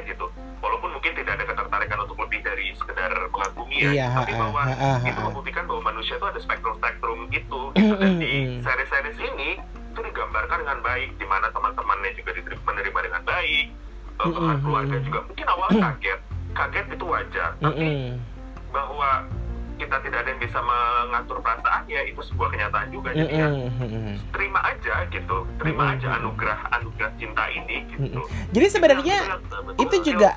[3.43, 5.27] mengagumi ya Iya, tapi bahwa ha, ha, itu ha.
[5.27, 7.95] membuktikan bahwa manusia itu ada spektrum-spektrum itu gitu.
[7.99, 8.63] dan di Mm-mm.
[8.63, 9.51] series-series ini
[9.93, 14.63] itu digambarkan dengan baik di mana teman-temannya juga diterima menerima dengan baik eh, bahkan Mm-mm.
[14.63, 15.19] keluarga juga.
[15.27, 16.21] Mungkin awalnya kaget
[16.53, 17.87] kaget itu wajar tapi
[18.69, 19.11] bahwa
[19.73, 23.09] kita tidak ada yang bisa mengatur perasaannya itu sebuah kenyataan juga.
[23.11, 23.49] Jadi ya
[24.31, 28.21] terima aja gitu terima aja anugerah anugerah cinta ini gitu.
[28.53, 29.17] Jadi sebenarnya
[29.75, 30.37] itu juga-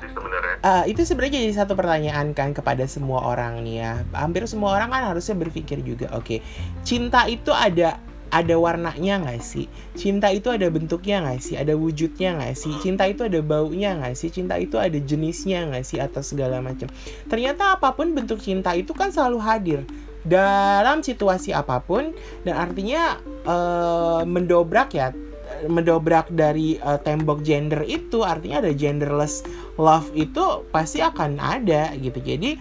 [0.66, 3.92] Uh, itu sebenarnya jadi satu pertanyaan kan kepada semua orang nih ya.
[4.10, 6.42] Hampir semua orang kan harusnya berpikir juga, oke,
[6.82, 8.02] cinta itu ada
[8.34, 9.70] ada warnanya nggak sih?
[9.94, 11.54] Cinta itu ada bentuknya nggak sih?
[11.54, 12.74] Ada wujudnya nggak sih?
[12.82, 14.34] Cinta itu ada baunya nggak sih?
[14.34, 16.02] Cinta itu ada jenisnya nggak sih?
[16.02, 16.90] Atau segala macam.
[17.30, 19.80] Ternyata apa pun bentuk cinta itu kan selalu hadir
[20.26, 22.10] dalam situasi apa pun
[22.42, 23.14] dan artinya
[23.46, 25.14] eh, mendobrak ya
[25.64, 29.40] mendobrak dari eh, tembok gender itu artinya ada genderless
[29.80, 32.20] love itu pasti akan ada gitu.
[32.20, 32.60] Jadi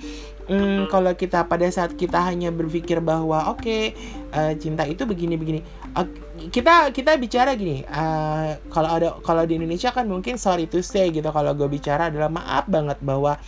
[0.50, 3.94] mm, kalau kita pada saat kita hanya berpikir bahwa oke
[4.32, 5.62] eh, cinta itu begini begini
[5.96, 6.12] Ok,
[6.52, 11.08] kita kita bicara gini eh, kalau ada kalau di Indonesia kan mungkin sorry to say
[11.08, 13.40] gitu kalau gue bicara adalah maaf banget bahwa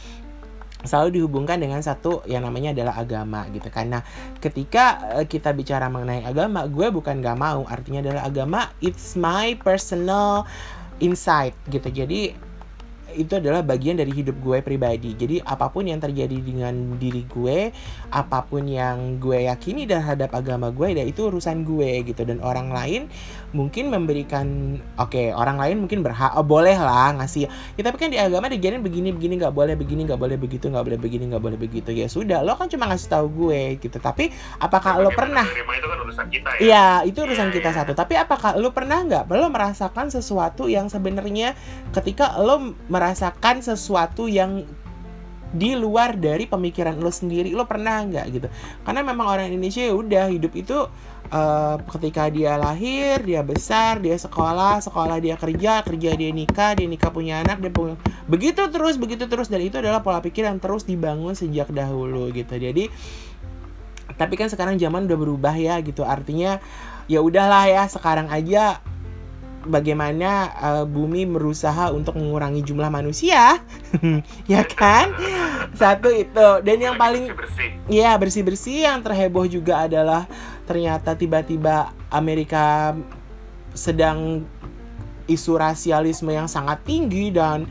[0.85, 4.05] selalu dihubungkan dengan satu yang namanya adalah agama gitu karena
[4.37, 9.57] ketika eh, kita bicara mengenai agama gue bukan gak mau artinya adalah agama it's my
[9.57, 10.45] personal
[10.99, 11.89] insight gitu.
[11.89, 12.33] Jadi
[13.15, 15.15] itu adalah bagian dari hidup gue pribadi.
[15.15, 17.71] Jadi apa pun yang terjadi dengan diri gue
[18.11, 22.27] apa pun yang gue yakini terhadap agama gue ya itu urusan gue gitu.
[22.27, 23.07] Dan orang lain
[23.55, 27.47] mungkin memberikan oke okay, orang lain mungkin berhak oh, boleh lah ngasih.
[27.79, 30.85] Ya tapi kan di agama dijarin begini begini nggak boleh begini nggak boleh begitu nggak
[30.85, 31.89] boleh begini nggak boleh begitu.
[31.95, 33.97] Ya sudah lo kan cuma ngasih tahu gue gitu.
[33.97, 36.59] Tapi apakah Ya, lo pernah itu kan urusan kita ya.
[36.63, 37.77] Iya, itu urusan Iya, kita iya.
[37.81, 37.91] satu.
[37.93, 39.23] Tapi apakah lo pernah nggak?
[39.29, 41.53] Lo merasakan sesuatu yang sebenarnya
[41.93, 42.75] ketika lo
[43.07, 44.67] merasakan sesuatu yang
[45.55, 48.47] di luar dari pemikiran lo sendiri, lo pernah nggak gitu?
[48.83, 50.75] Karena memang orang Indonesia ya udah hidup itu
[51.31, 56.83] eh, ketika dia lahir, dia besar, dia sekolah, sekolah dia kerja, kerja dia nikah, dia
[56.83, 57.95] nikah punya anak, dia punya
[58.27, 62.59] begitu terus, begitu terus dan itu adalah pola pikir yang terus dibangun sejak dahulu gitu.
[62.59, 62.91] Jadi
[64.19, 66.59] tapi kan sekarang zaman udah berubah ya gitu artinya
[67.07, 68.83] ya udahlah ya sekarang aja
[69.67, 73.59] bagaimana eh, bumi berusaha untuk mengurangi jumlah manusia.
[74.47, 75.11] Ya kan?
[75.75, 76.47] Satu itu.
[76.63, 77.29] Dan yang paling
[77.91, 78.87] Iya bersih-bersih.
[78.87, 80.25] Yang terheboh juga adalah
[80.63, 82.95] ternyata tiba-tiba Amerika
[83.75, 84.47] sedang
[85.27, 87.67] isu rasialisme yang sangat tinggi dan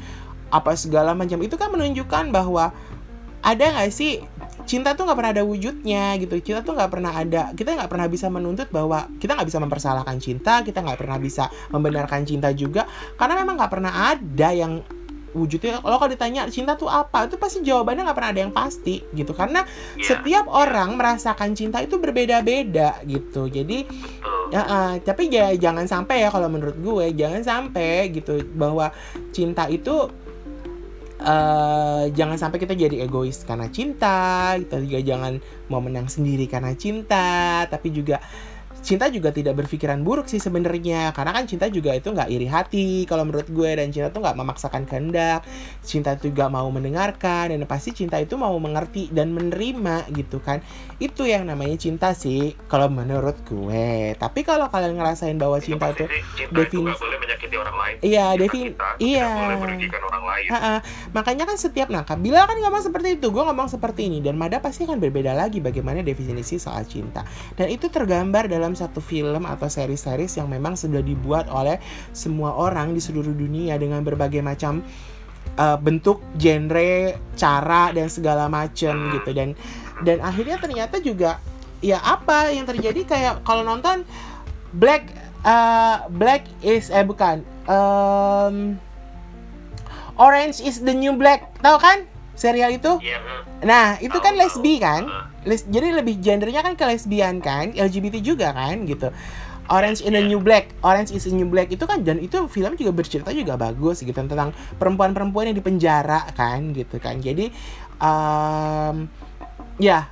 [0.53, 1.41] apa segala macam.
[1.41, 2.71] Itu kan menunjukkan bahwa
[3.47, 4.25] ada nggak sih
[4.67, 6.35] cinta tuh nggak pernah ada wujudnya gitu.
[6.43, 10.17] Cinta tuh nggak pernah ada kita nggak pernah bisa menuntut bahwa kita nggak bisa mempersalahkan
[10.19, 12.85] cinta kita nggak pernah bisa membenarkan cinta juga
[13.17, 14.83] karena memang nggak pernah ada yang
[15.37, 15.85] wujudnya.
[15.85, 17.29] Kalau kalau ditanya cinta tuh apa?
[17.29, 19.37] Itu pasti jawabannya nggak pernah ada yang pasti gitu.
[19.37, 19.63] Karena
[19.95, 23.47] Iya, setiap orang merasakan cinta itu berbeda-beda gitu.
[23.47, 23.85] Jadi
[24.47, 28.95] Ya, ah, tapi ya jangan sampai ya kalau menurut gue jangan sampai gitu bahwa
[29.35, 30.07] cinta itu
[31.17, 35.33] eh jangan sampai kita jadi egois karena cinta, kita juga jangan
[35.73, 38.21] mau menang sendiri karena cinta, tapi juga
[38.87, 41.11] cinta juga tidak berpikiran buruk sih sebenarnya.
[41.11, 43.71] Karena kan cinta juga itu nggak iri hati kalau menurut gue.
[43.75, 45.43] Dan cinta tuh nggak memaksakan kehendak.
[45.83, 47.51] Cinta juga mau mendengarkan.
[47.51, 50.63] Dan pasti cinta itu mau mengerti dan menerima gitu kan.
[51.03, 54.15] Itu yang namanya cinta sih kalau menurut gue.
[54.15, 56.07] Tapi kalau kalian ngerasain bahwa Itu cinta itu
[56.39, 57.97] cinta itu definisi- boleh menyakiti orang lain.
[58.07, 59.27] Iya kita iya.
[59.27, 60.49] boleh merugikan orang lain.
[60.55, 60.77] Ha-ha.
[61.11, 64.23] Makanya kan setiap nah Kabila kan ngomong seperti itu, gue ngomong seperti ini.
[64.23, 67.27] Dan Mada pasti kan berbeda lagi bagaimana definisi soal cinta.
[67.57, 71.81] Dan itu tergambar dalam satu film atau seri-series yang memang sudah dibuat oleh
[72.13, 74.85] semua orang di seluruh dunia dengan berbagai macam
[75.57, 79.57] uh, bentuk, genre, cara dan segala macam gitu dan
[80.05, 81.41] dan akhirnya ternyata juga
[81.81, 84.05] ya apa yang terjadi kayak kalau nonton
[84.77, 85.09] Black
[85.49, 88.77] uh, Black is eh bukan um,
[90.17, 92.09] Orange is the New Black, tahu kan?
[92.37, 93.01] Serial itu?
[93.01, 95.09] Iya, eh, Nah, itu kan lesbi kan?
[95.49, 99.09] Les, jadi lebih gendernya kan ke lesbian kan, LGBT juga kan gitu.
[99.67, 102.79] Orange in the New Black, Orange is the New Black itu kan dan itu film
[102.79, 107.19] juga bercerita juga bagus gitu tentang perempuan-perempuan yang dipenjara kan gitu kan.
[107.19, 107.51] Jadi
[107.99, 109.11] um,
[109.83, 110.07] ya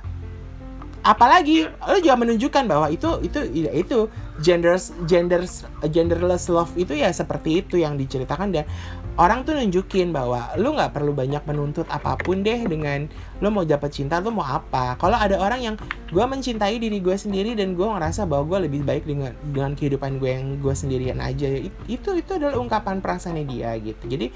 [1.05, 4.09] apalagi lo juga menunjukkan bahwa itu itu ya itu
[4.41, 5.61] genders genders
[5.93, 8.65] genderless love itu ya seperti itu yang diceritakan dan
[9.15, 13.07] orang tuh nunjukin bahwa lu nggak perlu banyak menuntut apa pun deh dengan
[13.39, 15.75] lu mau dapat cinta lu mau apa kalau ada orang yang
[16.05, 20.19] gue mencintai diri gue sendiri dan gue ngerasa bahwa gue lebih baik dengan dengan kehidupan
[20.19, 24.27] gue yang gue sendirian aja it- itu itu adalah ungkapan perasaannya dia gitu jadi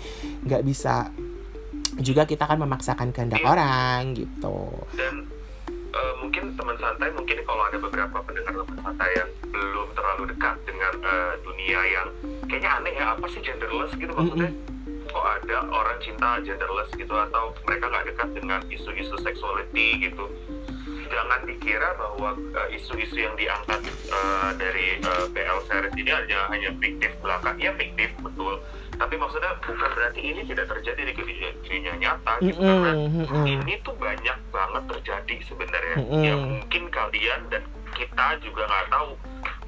[0.44, 1.12] nggak bisa
[2.00, 3.50] juga kita kan memaksakan kehendak Iya.
[3.50, 4.58] orang gitu
[4.96, 5.28] dan
[5.68, 10.56] eh, mungkin teman santai mungkin kalau ada beberapa pendengar teman santai yang belum terlalu dekat
[10.64, 12.08] dengan eh, dunia yang
[12.50, 14.50] kayaknya aneh ya apa sih genderless gitu maksudnya?
[15.10, 20.26] Kok ada orang cinta genderless gitu atau mereka nggak dekat dengan isu-isu sexuality gitu?
[21.10, 26.70] Jangan dikira bahwa eh, isu-isu yang diangkat eh, dari eh, BL series ini hanya hanya
[26.82, 28.58] fiktif belaka iya fiktif betul.
[29.00, 32.92] Tapi maksudnya bukan berarti ini tidak terjadi di dunia, dunia nyata gitu karena
[33.48, 35.96] ini tuh banyak banget terjadi sebenarnya.
[36.04, 36.22] Mm-mm.
[36.26, 37.64] ya mungkin kalian dan
[37.96, 39.10] kita juga nggak tahu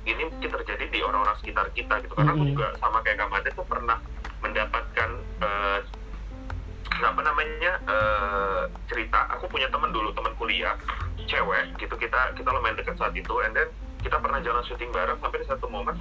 [0.05, 2.13] ini mungkin terjadi di orang-orang sekitar kita gitu.
[2.17, 2.53] Karena aku Mm-mm.
[2.57, 3.97] juga sama kayak Kamade tuh pernah
[4.41, 5.09] mendapatkan
[5.45, 5.79] eh,
[7.01, 9.29] apa namanya eh, cerita.
[9.37, 10.73] Aku punya teman dulu teman kuliah
[11.29, 11.93] cewek gitu.
[11.97, 13.33] Kita kita lumayan dekat saat itu.
[13.45, 13.69] And then
[14.01, 15.93] kita pernah jalan syuting bareng sampai di satu momen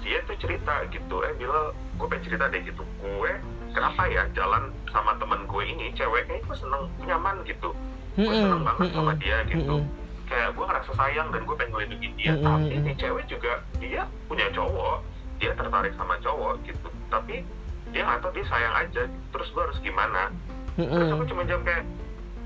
[0.00, 1.24] dia tuh cerita gitu.
[1.24, 2.84] Eh bilang gue pengen cerita deh gitu.
[3.00, 3.32] Gue
[3.76, 7.76] kenapa ya jalan sama temen gue ini ceweknya gue seneng nyaman gitu.
[8.16, 9.84] Gue seneng banget sama dia gitu.
[10.24, 12.32] Kayak gue ngerasa sayang dan gue pengen ngelindungin dia.
[12.34, 12.44] Mm-mm.
[12.44, 16.88] tapi nih cewek juga dia punya cowok dia tertarik sama cowok gitu.
[17.10, 17.44] Tapi
[17.90, 19.02] dia nggak tahu dia sayang aja.
[19.06, 20.30] Terus gue harus gimana?
[20.74, 21.84] Terus aku cuma jawab kayak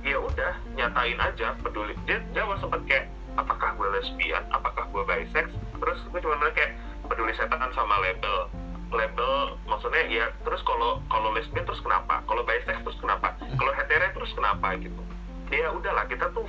[0.04, 1.94] ya udah nyatain aja peduli.
[2.06, 3.06] Dia awal sempet kayak
[3.38, 4.44] apakah gue lesbian?
[4.52, 8.50] Apakah gue bisex terus gue cuma bilang kayak peduli setan sama label.
[8.88, 12.24] Label maksudnya ya terus kalau kalau lesbian terus kenapa?
[12.24, 13.36] Kalau bisex terus kenapa?
[13.36, 15.02] Kalau hetero terus kenapa gitu?
[15.48, 16.44] Ya udahlah kita tuh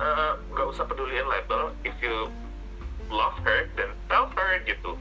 [0.00, 0.32] eh,
[0.72, 2.32] nggak usah peduliin label if you
[3.12, 4.96] love her then tell her gitu.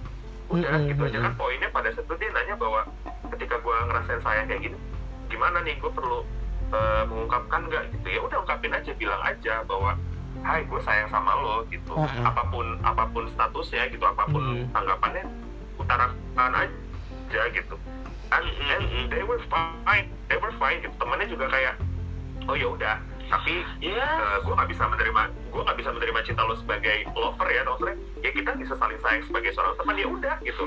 [0.51, 2.83] Udah Mm-mm, gitu aja kan poinnya pada saat itu dia nanya bahwa
[3.31, 4.77] ketika gue ngerasain sayang kayak gini
[5.31, 6.27] gimana nih gue perlu
[6.75, 8.07] eh, mengungkapkan nggak gitu?
[8.11, 9.95] Ya udah ungkapin aja bilang aja bahwa
[10.43, 11.95] hai gue sayang sama lo gitu.
[11.95, 12.27] Uh-uh.
[12.27, 14.75] apa pun apa pun statusnya gitu apa pun Mm.
[14.75, 15.23] tanggapannya
[15.79, 17.75] utarakan aja gitu.
[18.35, 18.43] And,
[18.75, 20.91] and they were fine they were fine gitu.
[20.99, 21.79] Temennya juga kayak
[22.51, 22.99] oh ya udah.
[23.31, 24.35] Tapi Ya.
[24.43, 28.31] gue nggak bisa menerima gue nggak bisa menerima cinta lo sebagai lover ya maksudnya ya
[28.31, 30.63] kita bisa saling sayang sebagai seorang teman ya udah gitu.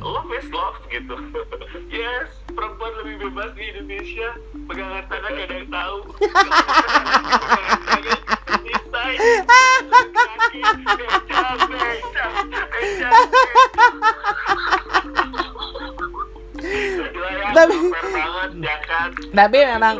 [0.00, 1.16] Love is love gitu.
[1.90, 4.28] Yes perempuan lebih bebas di Indonesia.
[4.68, 5.96] Pegangan tangan gak ada yang tahu.
[7.40, 9.20] Pegangan tangan bisa ya,
[17.54, 19.08] Tapi- banget ya kan?
[19.30, 19.94] Tapi memang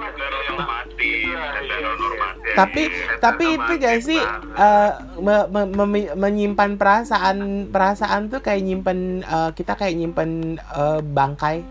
[2.60, 2.82] tapi
[3.18, 4.20] tapi itu gak sih
[4.56, 7.36] eh, me- me- memi- menyimpan perasaan
[7.68, 11.64] perasaan tuh kayak nyimpen eh, kita kayak nyimpen eh, bangkai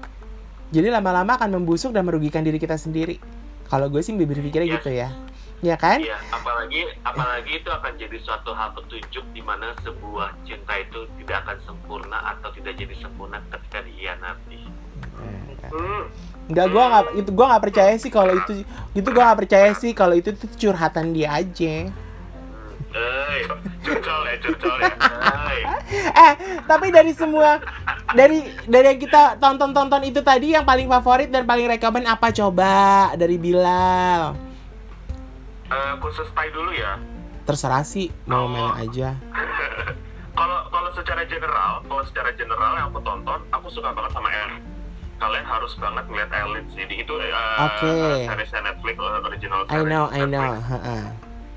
[0.70, 3.18] jadi lama-lama akan membusuk dan merugikan diri kita sendiri
[3.66, 4.76] kalau gue sih berpikirnya Yes.
[4.78, 5.10] gitu ya
[5.60, 10.72] ya kan Iya, apalagi apalagi itu akan jadi suatu hal petunjuk di mana sebuah cinta
[10.74, 14.62] itu tidak akan sempurna atau tidak jadi sempurna ketika dihianati.
[15.68, 16.08] Hmm.
[16.50, 18.66] Enggak, gue nggak itu gue nggak percaya sih kalau itu
[18.98, 21.94] itu gue nggak percaya sih kalau itu tuh curhatan dia aja
[22.90, 23.46] Eh,
[23.86, 24.90] curcol ya, curcol ya.
[24.90, 25.62] Eh,
[26.26, 26.34] eh
[26.66, 27.62] tapi dari semua
[28.18, 32.34] dari dari yang kita tonton tonton itu tadi yang paling favorit dan paling rekomen apa
[32.34, 34.34] coba dari Bilal
[35.70, 36.98] eh, khusus Thai dulu ya.
[37.46, 39.14] terserah sih mau mana aja
[40.40, 44.69] Kalau kalau secara general, kalau secara general yang aku tonton, aku suka banget sama Elite.
[45.20, 46.84] Kalian harus banget ngeliat Elite sih.
[46.88, 47.86] Itu Oke.
[47.86, 50.64] eh, seriesnya Netflix, eh, original I series know I know Netflix.
[50.66, 51.04] heeh.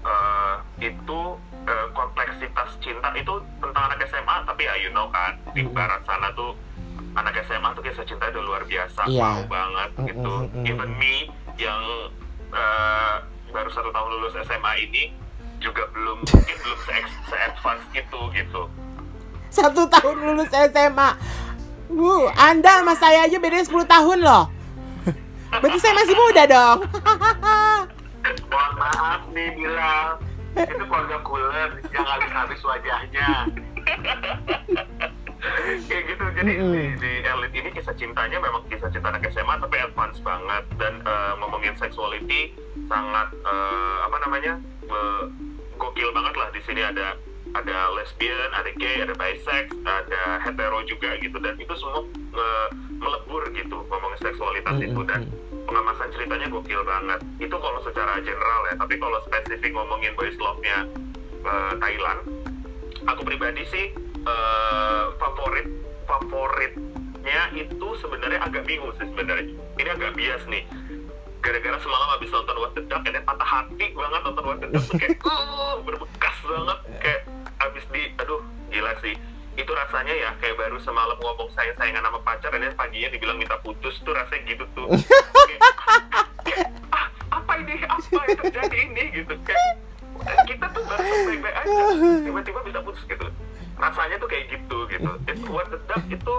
[0.02, 1.20] Eh, itu
[1.62, 6.34] eh, kompleksitas cinta itu tentang anak SMA, tapi ya you know kan di barat sana
[6.34, 6.58] tuh
[7.14, 9.22] anak SMA tuh kisah cinta udah luar biasa, Iya.
[9.22, 10.32] mau banget gitu.
[10.42, 10.66] Mm-mm, mm-mm.
[10.66, 11.82] Even me yang
[12.50, 13.16] eh,
[13.48, 15.14] baru satu tahun lulus SMA ini
[15.56, 16.92] juga belum mungkin belum se
[17.38, 18.62] advance itu gitu.
[19.48, 21.10] satu tahun lulus SMA
[21.92, 24.44] Bu, Anda sama saya aja bedanya 10 tahun loh.
[25.60, 26.78] Berarti saya masih muda dong.
[28.48, 30.16] Mohon maaf nih bilang
[30.52, 33.28] itu keluarga kuler yang habis-habis wajahnya.
[35.88, 36.24] kayak gitu.
[36.38, 36.72] Jadi Mm-mm.
[36.72, 40.64] di, di Elite ini kisah cintanya memang kisah cinta anak SMA tapi advance banget.
[40.80, 42.56] Dan eh, ngomongin sexuality
[42.88, 44.56] sangat eh, apa namanya
[44.88, 45.22] eh,
[45.76, 46.48] gokil banget lah.
[46.52, 47.16] Di sini ada
[47.52, 51.36] ada lesbian, ada gay, ada bisex, ada hetero juga gitu.
[51.36, 52.04] Dan itu semua
[53.02, 55.00] melebur gitu ngomongin seksualitas itu.
[55.04, 55.28] dan
[55.66, 57.20] pengemasan ceritanya gokil banget.
[57.40, 60.84] Itu kalau secara general ya tapi kalau spesifik ngomongin boys love-nya
[61.42, 62.20] eh, Thailand
[63.08, 63.86] aku pribadi sih
[64.22, 65.66] eh, favorit
[66.06, 69.54] favoritnya itu sebenarnya agak bingung sih sebenarnya.
[69.80, 70.64] Ini agak bias nih.
[71.42, 74.86] Gara-gara semalam habis nonton What the Duck ini patah hati banget nonton What the Duck
[74.94, 77.20] kayak uh, berbekas banget kayak
[77.62, 79.14] habis di aduh gila sih.
[79.52, 83.56] Itu rasanya ya kayak baru semalam ngomong sayang sayangan sama pacar dan paginya dibilang minta
[83.60, 84.88] putus tuh rasanya gitu tuh.
[86.42, 87.78] Kayak, ah, apa ini?
[87.86, 89.04] Apa yang terjadi ini?
[89.14, 89.62] Gitu kayak
[90.50, 91.82] kita tuh baru baik-baik aja.
[92.26, 93.26] Tiba-tiba bisa putus gitu.
[93.78, 95.10] Rasanya tuh kayak gitu gitu.
[95.28, 96.34] Itu what the duck itu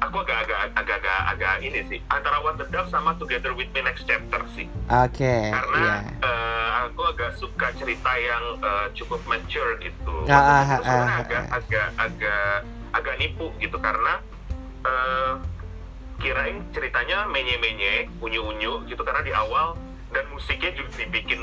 [0.00, 1.98] aku agak-agak agak-agak agak ini sih.
[2.08, 4.66] Antara what the duck sama together with me next chapter sih.
[4.88, 5.94] Oke, karena iya.
[6.24, 10.14] eh, aku agak suka cerita yang eh, cukup mature gitu.
[10.26, 11.58] Ah, ah, sebenarnya ah, agak ah.
[11.60, 12.54] agak agak
[12.96, 13.76] agak nipu gitu.
[13.76, 14.18] Karena
[14.82, 15.32] eh,
[16.20, 19.02] kirain ceritanya menye-menye unyu-unyu gitu.
[19.04, 19.76] Karena di awal
[20.10, 21.40] dan musiknya juga dibikin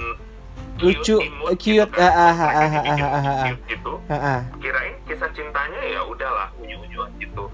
[0.78, 2.06] Lucu, imut cute, gitu kan.
[2.06, 3.46] ah, ah, ah, Mereka ah, dibikin ah, ah, ah.
[3.50, 3.93] cute gitu.
[4.13, 4.39] Heeh.
[4.62, 7.50] kirain kisah cintanya ya udahlah unyu-unyuan gitu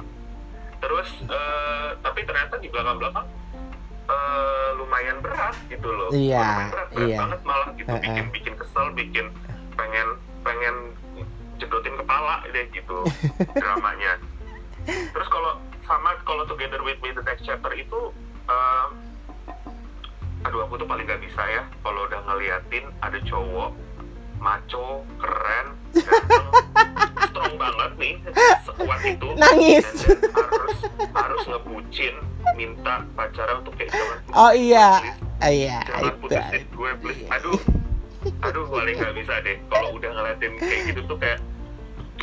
[0.84, 3.24] terus eh, tapi ternyata di belakang-belakang
[4.04, 7.18] eh, lumayan berat gitu loh Iya, lumayan berat, berat iya.
[7.24, 8.02] banget malah gitu Eh, eh.
[8.04, 9.26] bikin bikin kesel bikin
[9.74, 10.08] pengen
[10.44, 10.76] pengen
[11.56, 12.98] jedotin kepala deh gitu
[13.64, 14.20] dramanya
[14.84, 18.12] terus kalau sama kalau Together with Me the next chapter itu
[18.46, 18.88] eh,
[20.44, 23.72] aduh aku tuh paling gak bisa ya kalau udah ngeliatin ada cowok
[24.44, 26.48] maco keren ganteng
[27.34, 28.14] strong banget nih
[28.66, 29.28] sekuat itu.
[29.34, 29.88] Nangis.
[30.30, 30.78] Harus
[31.12, 32.14] harus ngebucin
[32.54, 35.42] minta pacaran untuk kayak jangan Oh iya, please.
[35.42, 36.20] Ah, iya jangan itu.
[36.22, 37.26] putusin gue please.
[37.28, 37.60] Aduh
[38.40, 39.58] aduh paling gak bisa deh.
[39.68, 41.40] Kalau udah ngeliatin kayak gitu tuh kayak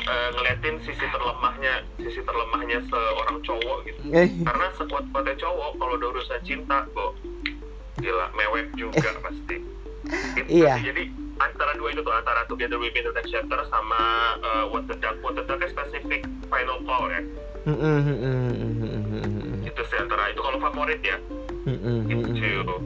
[0.06, 4.00] uh, ngeliatin sisi terlemahnya sisi terlemahnya seorang cowok gitu.
[4.08, 7.12] Eh, karena sekuat kuatnya cowok kalau udah urusan cinta kok
[7.98, 9.56] gila mewek juga pasti.
[10.38, 10.80] Gitu Iya.
[10.80, 11.04] jadi
[11.40, 14.00] antara dua itu tuh antara Together We Build the Chapter sama
[14.44, 17.20] uh, What the Dark What the Dark kan spesifik Final Call ya.
[19.64, 21.16] Itu sih antara itu kalau favorit ya.
[21.68, 22.76] itu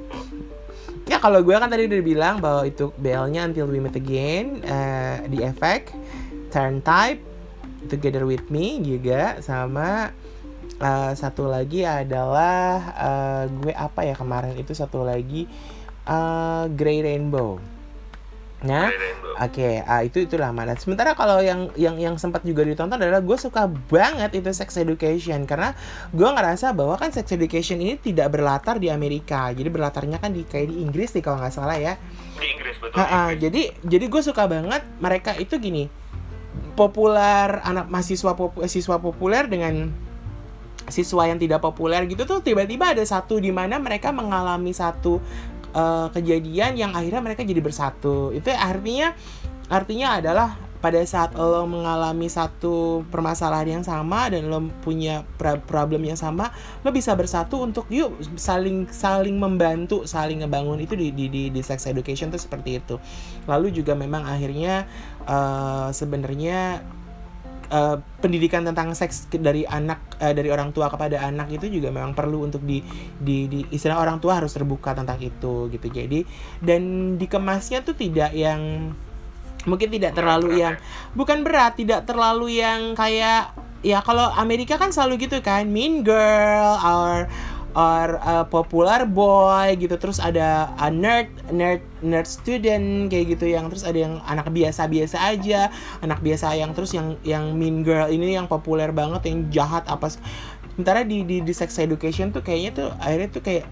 [1.05, 4.73] Ya kalau gue kan tadi udah bilang bahwa itu belnya Until We Meet Again, eh,
[4.73, 5.93] uh, The Effect,
[6.49, 7.21] Turn Type,
[7.93, 10.17] Together With Me juga sama
[10.81, 15.45] uh, satu lagi adalah uh, gue apa ya kemarin itu satu lagi
[16.09, 17.74] uh, Grey Rainbow.
[18.65, 19.37] Nah, Rainbow.
[19.45, 20.73] Oke, ah, itu itulah mana.
[20.79, 25.45] Sementara kalau yang yang yang sempat juga ditonton adalah gue suka banget itu Sex Education
[25.45, 25.77] karena
[26.15, 30.49] gue ngerasa bahwa kan Sex Education ini tidak berlatar di Amerika, jadi berlatarnya kan di
[30.49, 31.99] kayak di Inggris nih kalau nggak salah ya.
[32.41, 33.39] di Inggris betul Ha, Inggris.
[33.43, 35.87] jadi jadi gue suka banget mereka itu gini
[36.75, 39.91] populer anak mahasiswa popu- siswa populer dengan
[40.85, 45.17] siswa yang tidak populer gitu tuh tiba-tiba ada satu di mana mereka mengalami satu
[45.75, 48.31] eh, kejadian yang akhirnya mereka jadi bersatu.
[48.31, 49.13] Itu artinya
[49.69, 50.49] artinya adalah
[50.85, 55.25] pada saat lo mengalami satu permasalahan yang sama dan lo punya
[55.65, 56.53] problem yang sama
[56.85, 60.85] lo bisa bersatu untuk yuk saling saling membantu saling ngebangun.
[60.85, 63.01] Itu di di di, di sex education tuh seperti itu.
[63.49, 64.85] Lalu juga memang akhirnya
[65.25, 66.85] eh, sebenarnya
[67.71, 72.13] eh, pendidikan tentang seks dari anak eh, dari orang tua kepada anak itu juga memang
[72.13, 72.81] perlu untuk di
[73.21, 75.87] di, di istilah orang tua harus terbuka tentang itu gitu.
[75.89, 76.25] Jadi
[76.61, 78.93] dan dikemasnya tuh tidak yang
[79.65, 80.77] mungkin tidak terlalu yang
[81.17, 86.81] bukan berat tidak terlalu yang kayak ya kalau Amerika kan selalu gitu kan mean girl
[86.81, 87.29] or
[87.75, 89.99] or uh, popular boy gitu.
[89.99, 94.87] Terus ada a nerd nerd nerd student kayak gitu yang terus ada yang anak biasa
[94.87, 95.69] biasa aja
[96.01, 100.13] anak biasa yang terus yang yang mean girl ini yang populer banget yang jahat apa
[100.13, 100.23] se-
[100.75, 103.67] sementara di di, di sex education tuh kayaknya tuh akhirnya tuh kayak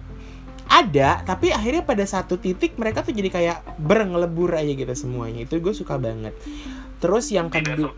[0.72, 5.44] ada tapi akhirnya pada satu titik mereka tuh jadi kayak berengelebur aja gitu semuanya.
[5.44, 6.32] Itu gue suka banget.
[7.02, 7.92] Terus yang kedua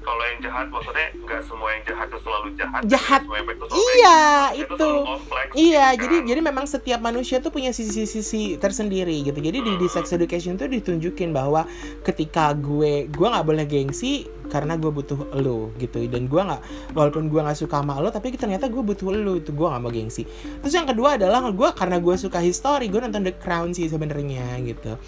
[0.00, 3.20] kalau yang jahat maksudnya nggak semua yang jahat itu selalu jahat Jahat.
[3.22, 4.60] Semua yang baik itu selalu Iya, baik.
[4.60, 4.90] itu.
[5.04, 6.28] kompleks, Iya, gitu jadi kan.
[6.28, 9.38] jadi memang setiap manusia tuh punya sisi-sisi tersendiri gitu.
[9.38, 11.64] Jadi di, di sex education tuh ditunjukin bahwa
[12.02, 17.30] ketika gue gue nggak boleh gengsi karena gue butuh lo gitu dan gue nggak walaupun
[17.30, 20.26] gue nggak suka sama lo tapi ternyata gue butuh lo itu gue nggak mau gengsi.
[20.58, 24.58] Terus yang kedua adalah gue karena gue suka history gue nonton The Crown sih sebenarnya
[24.64, 24.98] gitu.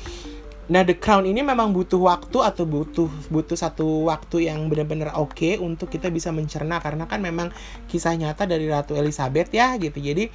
[0.63, 5.59] Nah, The Crown ini memang butuh waktu atau butuh butuh satu waktu yang benar-benar oke
[5.59, 7.51] untuk kita bisa mencerna karena kan memang
[7.91, 9.99] kisah nyata dari Ratu Elizabeth ya gitu.
[9.99, 10.31] Jadi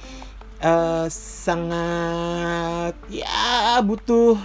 [0.60, 4.36] eh, sangat ya butuh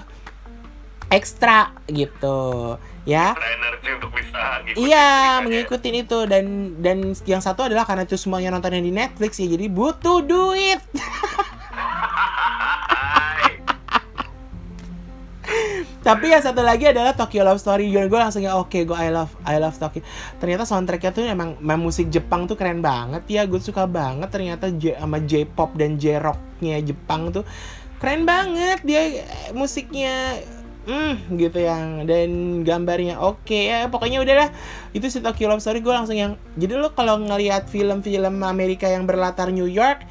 [1.12, 2.74] ekstra gitu
[3.06, 3.38] ya.
[3.38, 5.44] Ada energi untuk bisa ngikutin Iya, ceritanya.
[5.46, 6.46] mengikuti itu dan
[6.82, 6.98] dan
[7.30, 10.82] yang satu adalah karena itu semuanya nontonnya di Netflix ya, jadi butuh duit.
[16.04, 17.88] Tapi yang satu lagi adalah Tokyo Love Story.
[17.88, 20.04] Gue gue langsung ya oke, gue I love I love Tokyo.
[20.36, 23.48] Ternyata soundtracknya tuh emang, emang musik Jepang tuh keren banget ya.
[23.48, 27.48] Gue suka banget ternyata J, sama J-pop dan J-rocknya Jepang tuh
[28.04, 30.44] keren banget dia eh, musiknya.
[30.84, 34.52] Hmm, gitu yang dan gambarnya oke ya pokoknya udahlah
[34.92, 39.08] itu si Tokyo Love Story gue langsung yang jadi lo kalau ngelihat film-film Amerika yang
[39.08, 40.04] berlatar New York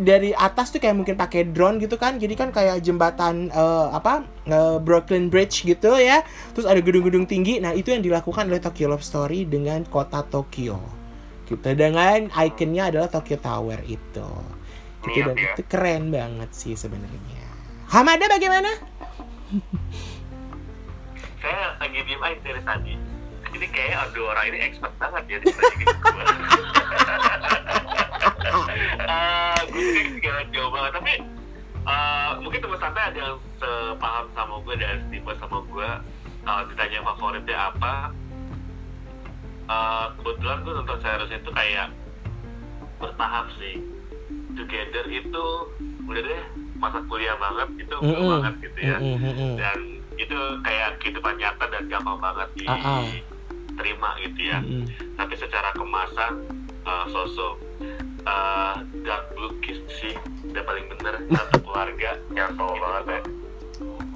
[0.00, 2.20] dari atas tuh kayak mungkin pakai drone gitu kan.
[2.20, 6.22] Jadi kan kayak jembatan eh, apa eh, Brooklyn Bridge gitu ya.
[6.52, 7.58] Terus ada gedung-gedung tinggi.
[7.58, 10.78] Nah itu yang dilakukan oleh Tokyo Love Story dengan kota Tokyo.
[11.46, 11.62] Gitu.
[11.62, 14.28] Dengan ikonnya adalah Tokyo Tower itu.
[15.06, 15.54] Gitu dan ya.
[15.54, 17.46] itu keren banget sih sebenarnya.
[17.86, 18.70] Hamada bagaimana?
[21.38, 22.94] Saya lagi diem aja dari tadi.
[23.54, 25.94] Jadi kayaknya ada orang ini expert banget ya di gitu
[28.48, 28.74] gue
[29.06, 31.12] Eh, gue sih gak jauh banget tapi
[31.86, 35.88] eh, mungkin teman santai ada yang sepaham sama gue dan setipe sama gue
[36.42, 37.92] kalau ditanya favoritnya apa
[39.66, 41.88] eh, kebetulan gue nonton series itu kayak
[42.96, 43.76] bertahap sih
[44.56, 45.46] Together itu
[46.06, 46.42] udah deh
[46.80, 48.30] masa kuliah banget itu gue Mm-mm.
[48.40, 49.52] banget gitu ya Mm-mm, mm-mm.
[49.58, 49.78] dan
[50.16, 53.04] itu kayak kehidupan nyata dan gampang banget Ah, ah.
[53.04, 54.88] diterima gitu ya Mm-mm.
[55.18, 56.32] tapi secara kemasan
[56.88, 57.60] uh, sosok
[58.26, 58.74] uh,
[59.06, 60.14] dark blue kiss sih
[60.50, 61.14] udah paling bener.
[61.32, 63.20] Satu keluarga yang tau banget ya.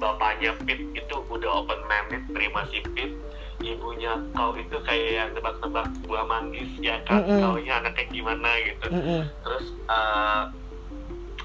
[0.01, 3.15] Bapaknya Pit itu udah open minded terima si Pit.
[3.61, 7.21] Ibunya kau itu kayak yang tebak-tebak buah manggis ya kan?
[7.21, 7.39] Mm-mm.
[7.39, 8.85] kaunya anaknya gimana gitu.
[8.89, 9.21] Mm-mm.
[9.45, 10.43] terus eh,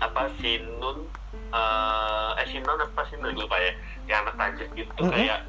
[0.01, 1.05] apa si Nun
[1.53, 3.21] eh eh si Non apa sih?
[3.21, 3.73] Nun lupa ya.
[4.09, 5.13] Yang anak tajik gitu Mm-mm.
[5.13, 5.45] kayak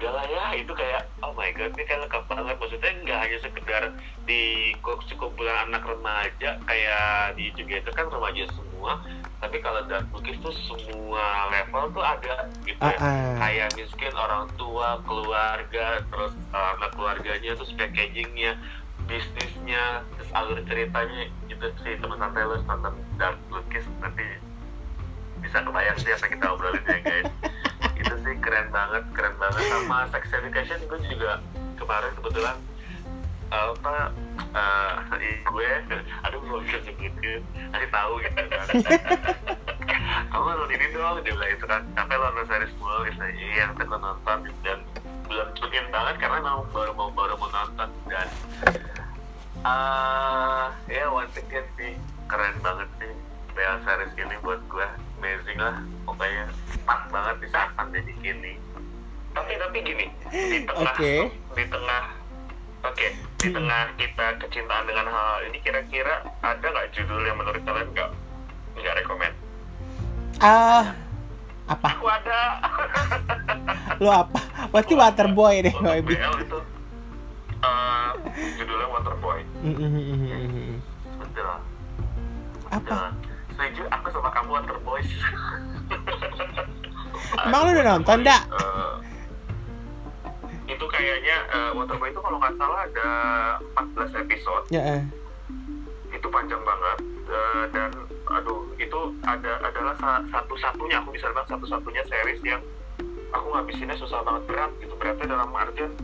[0.00, 2.56] udah lah ya itu kayak oh my god ini kayak lengkap banget.
[2.56, 3.82] Maksudnya nggak hanya sekedar
[4.24, 4.72] di
[5.12, 9.04] sekumpulan anak remaja kayak di juga itu kan remaja semua.
[9.44, 12.96] Tapi kalau dark lukis tuh semua level tuh ada gitu ya.
[12.96, 13.32] Ah, ah.
[13.44, 18.56] kayak miskin orang tua keluarga terus uh, anak keluarganya terus packagingnya
[19.04, 22.00] bisnisnya terus alur ceritanya gitu sih.
[22.00, 24.24] Teman santai lu nonton dark lukis nanti
[25.44, 27.28] bisa kebayang sih apa kita obrolin ya guys.
[28.00, 29.04] Itu sih keren banget
[29.68, 31.40] sama sex education gue juga
[31.76, 32.56] kemarin kebetulan
[33.50, 34.14] uh, apa
[34.54, 35.68] uh, gue
[36.24, 38.66] aduh gue bisa sebutin nanti tahu gitu kan.
[40.30, 41.82] Kamu nonton ini dong dia bilang itu kan.
[41.94, 44.38] Capek lo nonton gitu iya yang tadi nonton.
[44.62, 44.78] Dan
[45.26, 47.88] belum ikutin banget karena memang baru mau baru mau nonton.
[48.06, 48.28] Dan
[49.66, 51.92] ah ya once again sih
[52.30, 53.12] keren banget sih
[53.52, 54.86] BL series ini buat gue
[55.18, 56.46] amazing lah pokoknya.
[56.86, 58.56] Pas banget di saat pandemi ini
[59.40, 61.14] tapi tapi gini di tengah Oke.
[61.56, 62.02] di tengah
[62.82, 67.88] oke di tengah kita kecintaan dengan hal ini kira-kira ada nggak judul yang menurut kalian
[67.90, 68.10] nggak
[68.76, 69.34] nggak rekomend
[70.40, 70.96] Ah,
[71.66, 71.88] apa?
[71.92, 72.40] aku ada
[74.00, 74.40] Lo apa?
[74.72, 76.16] Berarti Waterboy deh, untuk Baby.
[76.16, 76.58] BL itu
[77.60, 78.10] eh,
[78.56, 80.74] judulnya Waterboy Mm, mm, mm, mm, mm, mm.
[81.20, 81.48] betul
[82.70, 83.12] Apa?
[83.52, 85.00] setuju aku sama kamu Waterboy
[87.40, 88.42] Emang lu udah nonton, Dak?
[88.48, 88.92] Eh,
[90.70, 93.10] itu kayaknya eh, Waterboy itu kalau nggak salah ada
[93.74, 94.64] 14 episode.
[94.70, 95.02] Ya, eh.
[96.10, 96.98] itu panjang banget
[97.30, 97.90] Eh, dan
[98.26, 102.58] aduh itu ada adalah sa- satu-satunya aku bisa bilang satu-satunya series yang
[103.30, 104.94] aku ngabisinnya susah banget berat gitu.
[104.98, 105.94] Beratnya dalam artian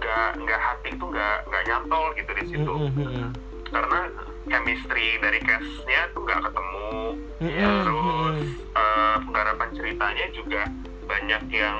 [0.00, 2.72] nggak nggak hati itu nggak nggak nyantol gitu di situ.
[2.72, 3.30] Mm, mm, mm.
[3.72, 4.00] karena
[4.48, 6.88] chemistry dari castnya tuh nggak ketemu.
[7.40, 8.38] Mm, ya, mm, terus
[8.72, 10.62] eh, penggarapan ceritanya juga
[11.04, 11.78] banyak yang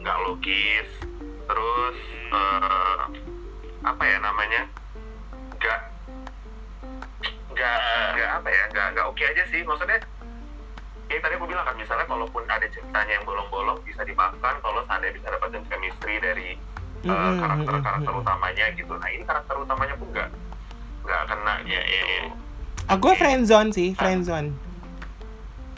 [0.00, 0.88] nggak logis
[1.48, 1.96] terus
[2.28, 3.00] eh,
[3.82, 4.62] apa ya namanya
[5.56, 5.80] nggak
[7.50, 7.78] nggak
[8.14, 9.98] nggak apa ya nggak nggak oke aja sih maksudnya
[11.08, 15.16] ya tadi aku bilang kan misalnya kalaupun ada ceritanya yang bolong-bolong bisa dimaafkan kalau seandainya
[15.16, 16.50] bisa dapetin chemistry dari
[16.98, 18.20] Mm, uh, mm, karakter-karakter mm.
[18.26, 20.28] utamanya gitu nah ini karakter utamanya pun nggak
[21.06, 22.22] nggak kena ya ya ya
[22.88, 24.50] Ah, gue friendzone sih, friendzone.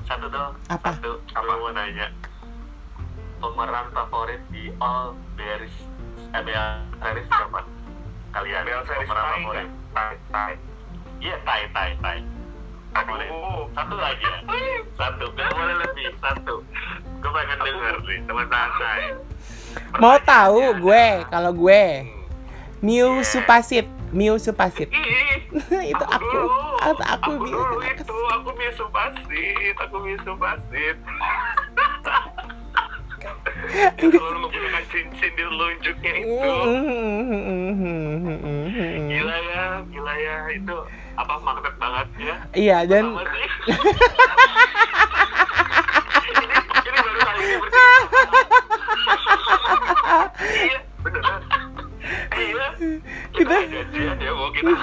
[0.08, 0.96] satu dong Apa?
[0.96, 2.08] satu apa mau nanya
[3.41, 5.72] pemeran favorit di all bears
[6.36, 7.61] ABL series siapa
[8.36, 9.68] kalian ABL series pemeran favorit.
[9.91, 10.55] Tai tai.
[11.18, 12.18] Iya tai tai tai.
[12.91, 13.64] Favorit Aduh.
[13.72, 14.30] satu aja
[14.95, 16.07] satu gak boleh lebih.
[16.20, 16.55] Satu.
[17.20, 19.01] Gue pengen denger nih teman santai
[20.01, 21.84] Mau tahu gue, kalau gue?
[22.05, 22.18] Hmm.
[22.80, 23.28] Miu Yeah.
[23.28, 24.88] Supasit, Miu Supasit.
[25.93, 26.49] Itu aku, dulu,
[26.80, 28.51] aku, aku, aku aku
[28.91, 30.97] pasit aku misu pasit
[33.96, 36.50] yang selalu menggunakan cincin di telunjuknya itu.
[39.06, 40.36] Gila ya gila ya.
[40.52, 40.76] Itu
[41.14, 42.34] apa magnet banget ya?
[42.52, 43.20] Iya dan ini,
[46.80, 47.56] ini baru kali ini
[50.61, 51.42] iya beneran.
[52.30, 52.66] Iya.
[53.30, 54.70] Kita Kita- gajian ya mau kita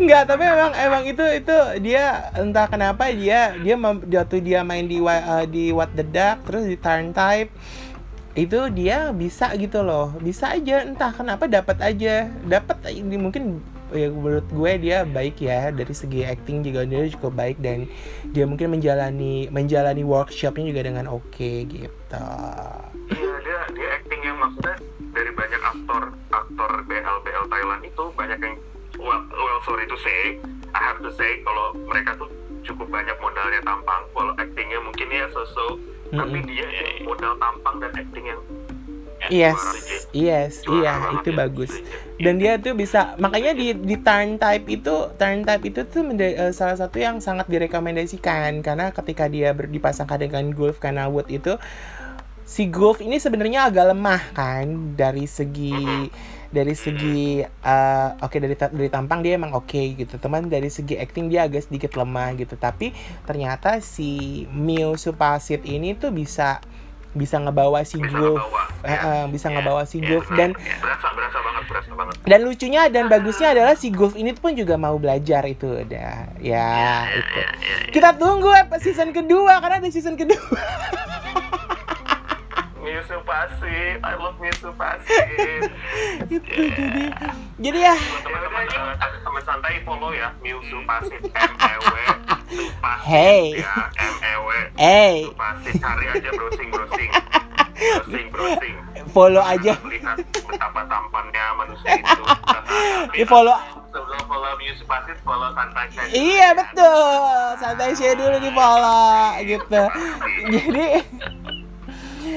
[0.00, 4.96] Enggak, tapi emang emang itu itu dia entah kenapa dia dia waktu dia main di
[4.96, 7.52] eh, di What the Duck terus di Turn Type
[8.32, 12.32] itu dia bisa gitu loh bisa aja entah kenapa dapat aja.
[12.48, 13.60] Dapat mungkin
[13.92, 17.84] ya menurut gue dia baik ya dari segi acting juga dia cukup baik dan
[18.32, 22.24] dia mungkin menjalani menjalani workshopnya juga dengan oke gitu.
[23.12, 24.80] Iya dia dia acting yang maksudnya
[25.12, 28.56] dari banyak aktor aktor BL BL Thailand itu banyak yang
[29.00, 30.36] well, well sorry to say
[30.70, 32.30] I have to say kalau mereka tuh
[32.62, 34.02] cukup banyak modalnya tampang.
[34.12, 35.80] Kalau actingnya mungkin ya so-so.
[36.10, 36.50] Tapi Mm-mm.
[36.50, 36.66] dia
[37.06, 38.40] modal tampang dan acting yang
[39.30, 39.60] yes
[40.10, 41.38] yes iya itu ya.
[41.38, 41.70] bagus.
[42.18, 46.34] Dan dia tuh bisa makanya di di turn type itu turn type itu tuh menda-
[46.34, 48.58] eh, salah satu yang sangat direkomendasikan.
[48.64, 51.54] Karena ketika dia ber- dipasangkan dengan Gulf Wood itu
[52.42, 56.10] si Gulf ini sebenarnya agak lemah kan dari segi
[56.50, 60.14] dari segi eh, oke dari ta- dari tampang dia emang oke gitu.
[60.16, 62.54] Teman dari segi acting dia agak sedikit lemah gitu.
[62.54, 62.90] Tapi
[63.22, 64.10] ternyata si
[64.48, 66.58] Mio Supasit ini tuh bisa
[67.10, 68.70] bisa ngebawa si ngebawa.
[68.80, 72.14] Eh, eh, bisa Iya, ngebawa si Gulf iya, dan berasa berasa banget berasa banget.
[72.22, 75.66] dan lucunya dan bagusnya adalah si Gulf ini pun juga mau belajar itu.
[75.66, 76.70] Udah ya
[77.10, 77.40] itu
[77.90, 80.38] kita tunggu season kedua karena ada season kedua
[82.80, 85.68] Misu Pasit I love Misu Pasit
[86.26, 87.04] itu jadi.
[87.60, 87.94] Jadi ya.
[88.24, 88.64] Teman-teman
[89.20, 90.32] teman santai follow ya.
[90.40, 91.96] Miusu Pasit M E W.
[92.48, 93.60] Supasit Hey.
[93.60, 94.48] ya M E W.
[94.76, 97.10] Eh Supasit cari aja browsing browsing.
[97.76, 98.74] Browsing browsing.
[99.10, 99.74] Follow aja.
[99.82, 102.22] Melihat betapa tampannya manusia itu.
[103.10, 103.58] Di follow-
[103.90, 106.06] sebelum follow music pasit follow santai Share.
[106.10, 107.58] iya betul.
[107.58, 109.82] Santai share dulu di follow gitu.
[110.46, 110.86] Jadi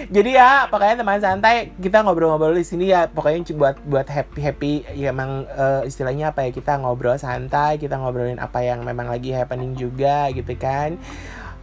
[0.09, 3.07] jadi ya pokoknya teman santai kita ngobrol-ngobrol di sini ya.
[3.09, 7.97] Pokoknya buat buat happy happy ya emang eh, istilahnya apa ya kita ngobrol santai kita
[7.97, 10.99] ngobrolin apa yang memang lagi happening juga gitu kan.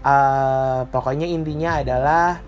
[0.00, 2.40] Eh, pokoknya intinya adalah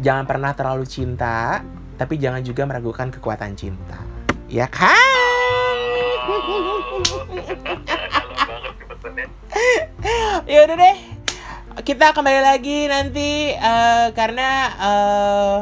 [0.00, 1.60] jangan pernah terlalu cinta
[2.00, 4.00] tapi jangan juga meragukan kekuatan cinta.
[4.48, 4.96] Ya kan?
[10.50, 11.09] Ya udah deh
[11.80, 15.58] kita kembali lagi nanti eh, karena eh,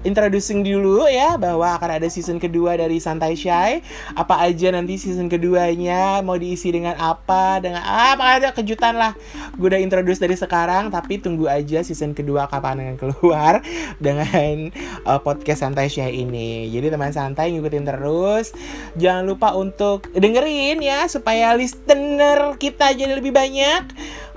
[0.00, 3.84] introducing dulu ya bahwa akan ada season kedua dari Santai Shy.
[4.16, 9.12] Apa aja nanti season keduanya mau diisi dengan apa dengan ah apa ada kejutan lah.
[9.60, 13.60] Gue udah introduce dari sekarang tapi tunggu aja season kedua kapan akan keluar
[14.04, 14.72] dengan
[15.04, 16.72] eh, podcast Santai Shy ini.
[16.72, 18.56] Jadi teman santai ngikutin terus.
[18.96, 23.84] Jangan lupa untuk dengerin ya supaya listener kita jadi lebih banyak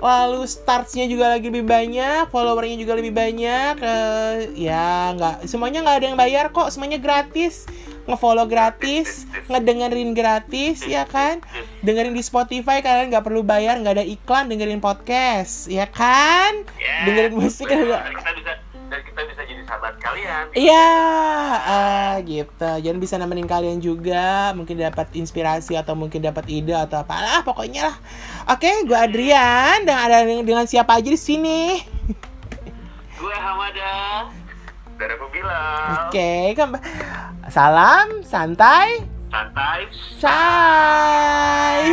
[0.04, 5.96] lalu startsnya juga lagi lebih banyak followernya juga lebih banyak eh, ya nggak semuanya nggak
[5.96, 7.64] ada yang bayar kok semuanya gratis.
[8.04, 11.40] Ngefollow gratis ngedengerin gratis ya kan?
[11.80, 16.68] Dengerin di Spotify kalian nggak perlu bayar nggak ada iklan dengerin podcast ya kan?
[16.76, 18.60] Ya, dengerin musik kita bisa
[18.94, 20.44] dan kita bisa jadi sahabat kalian.
[20.54, 20.92] Iya,
[21.66, 22.70] ah, gitu.
[22.84, 27.90] Jangan bisa nemenin kalian juga, mungkin dapat inspirasi atau mungkin dapat ide atau apalah, pokoknya
[27.90, 27.96] lah.
[28.44, 31.80] Oke, gue Adrian dan ada dengan, dengan siapa aja di sini.
[33.16, 34.28] gue Hamada.
[35.00, 36.12] Dan aku bilang.
[36.12, 36.84] Oke, kemb-
[37.48, 39.00] salam santai,
[39.32, 39.88] santai.
[40.20, 41.84] Say.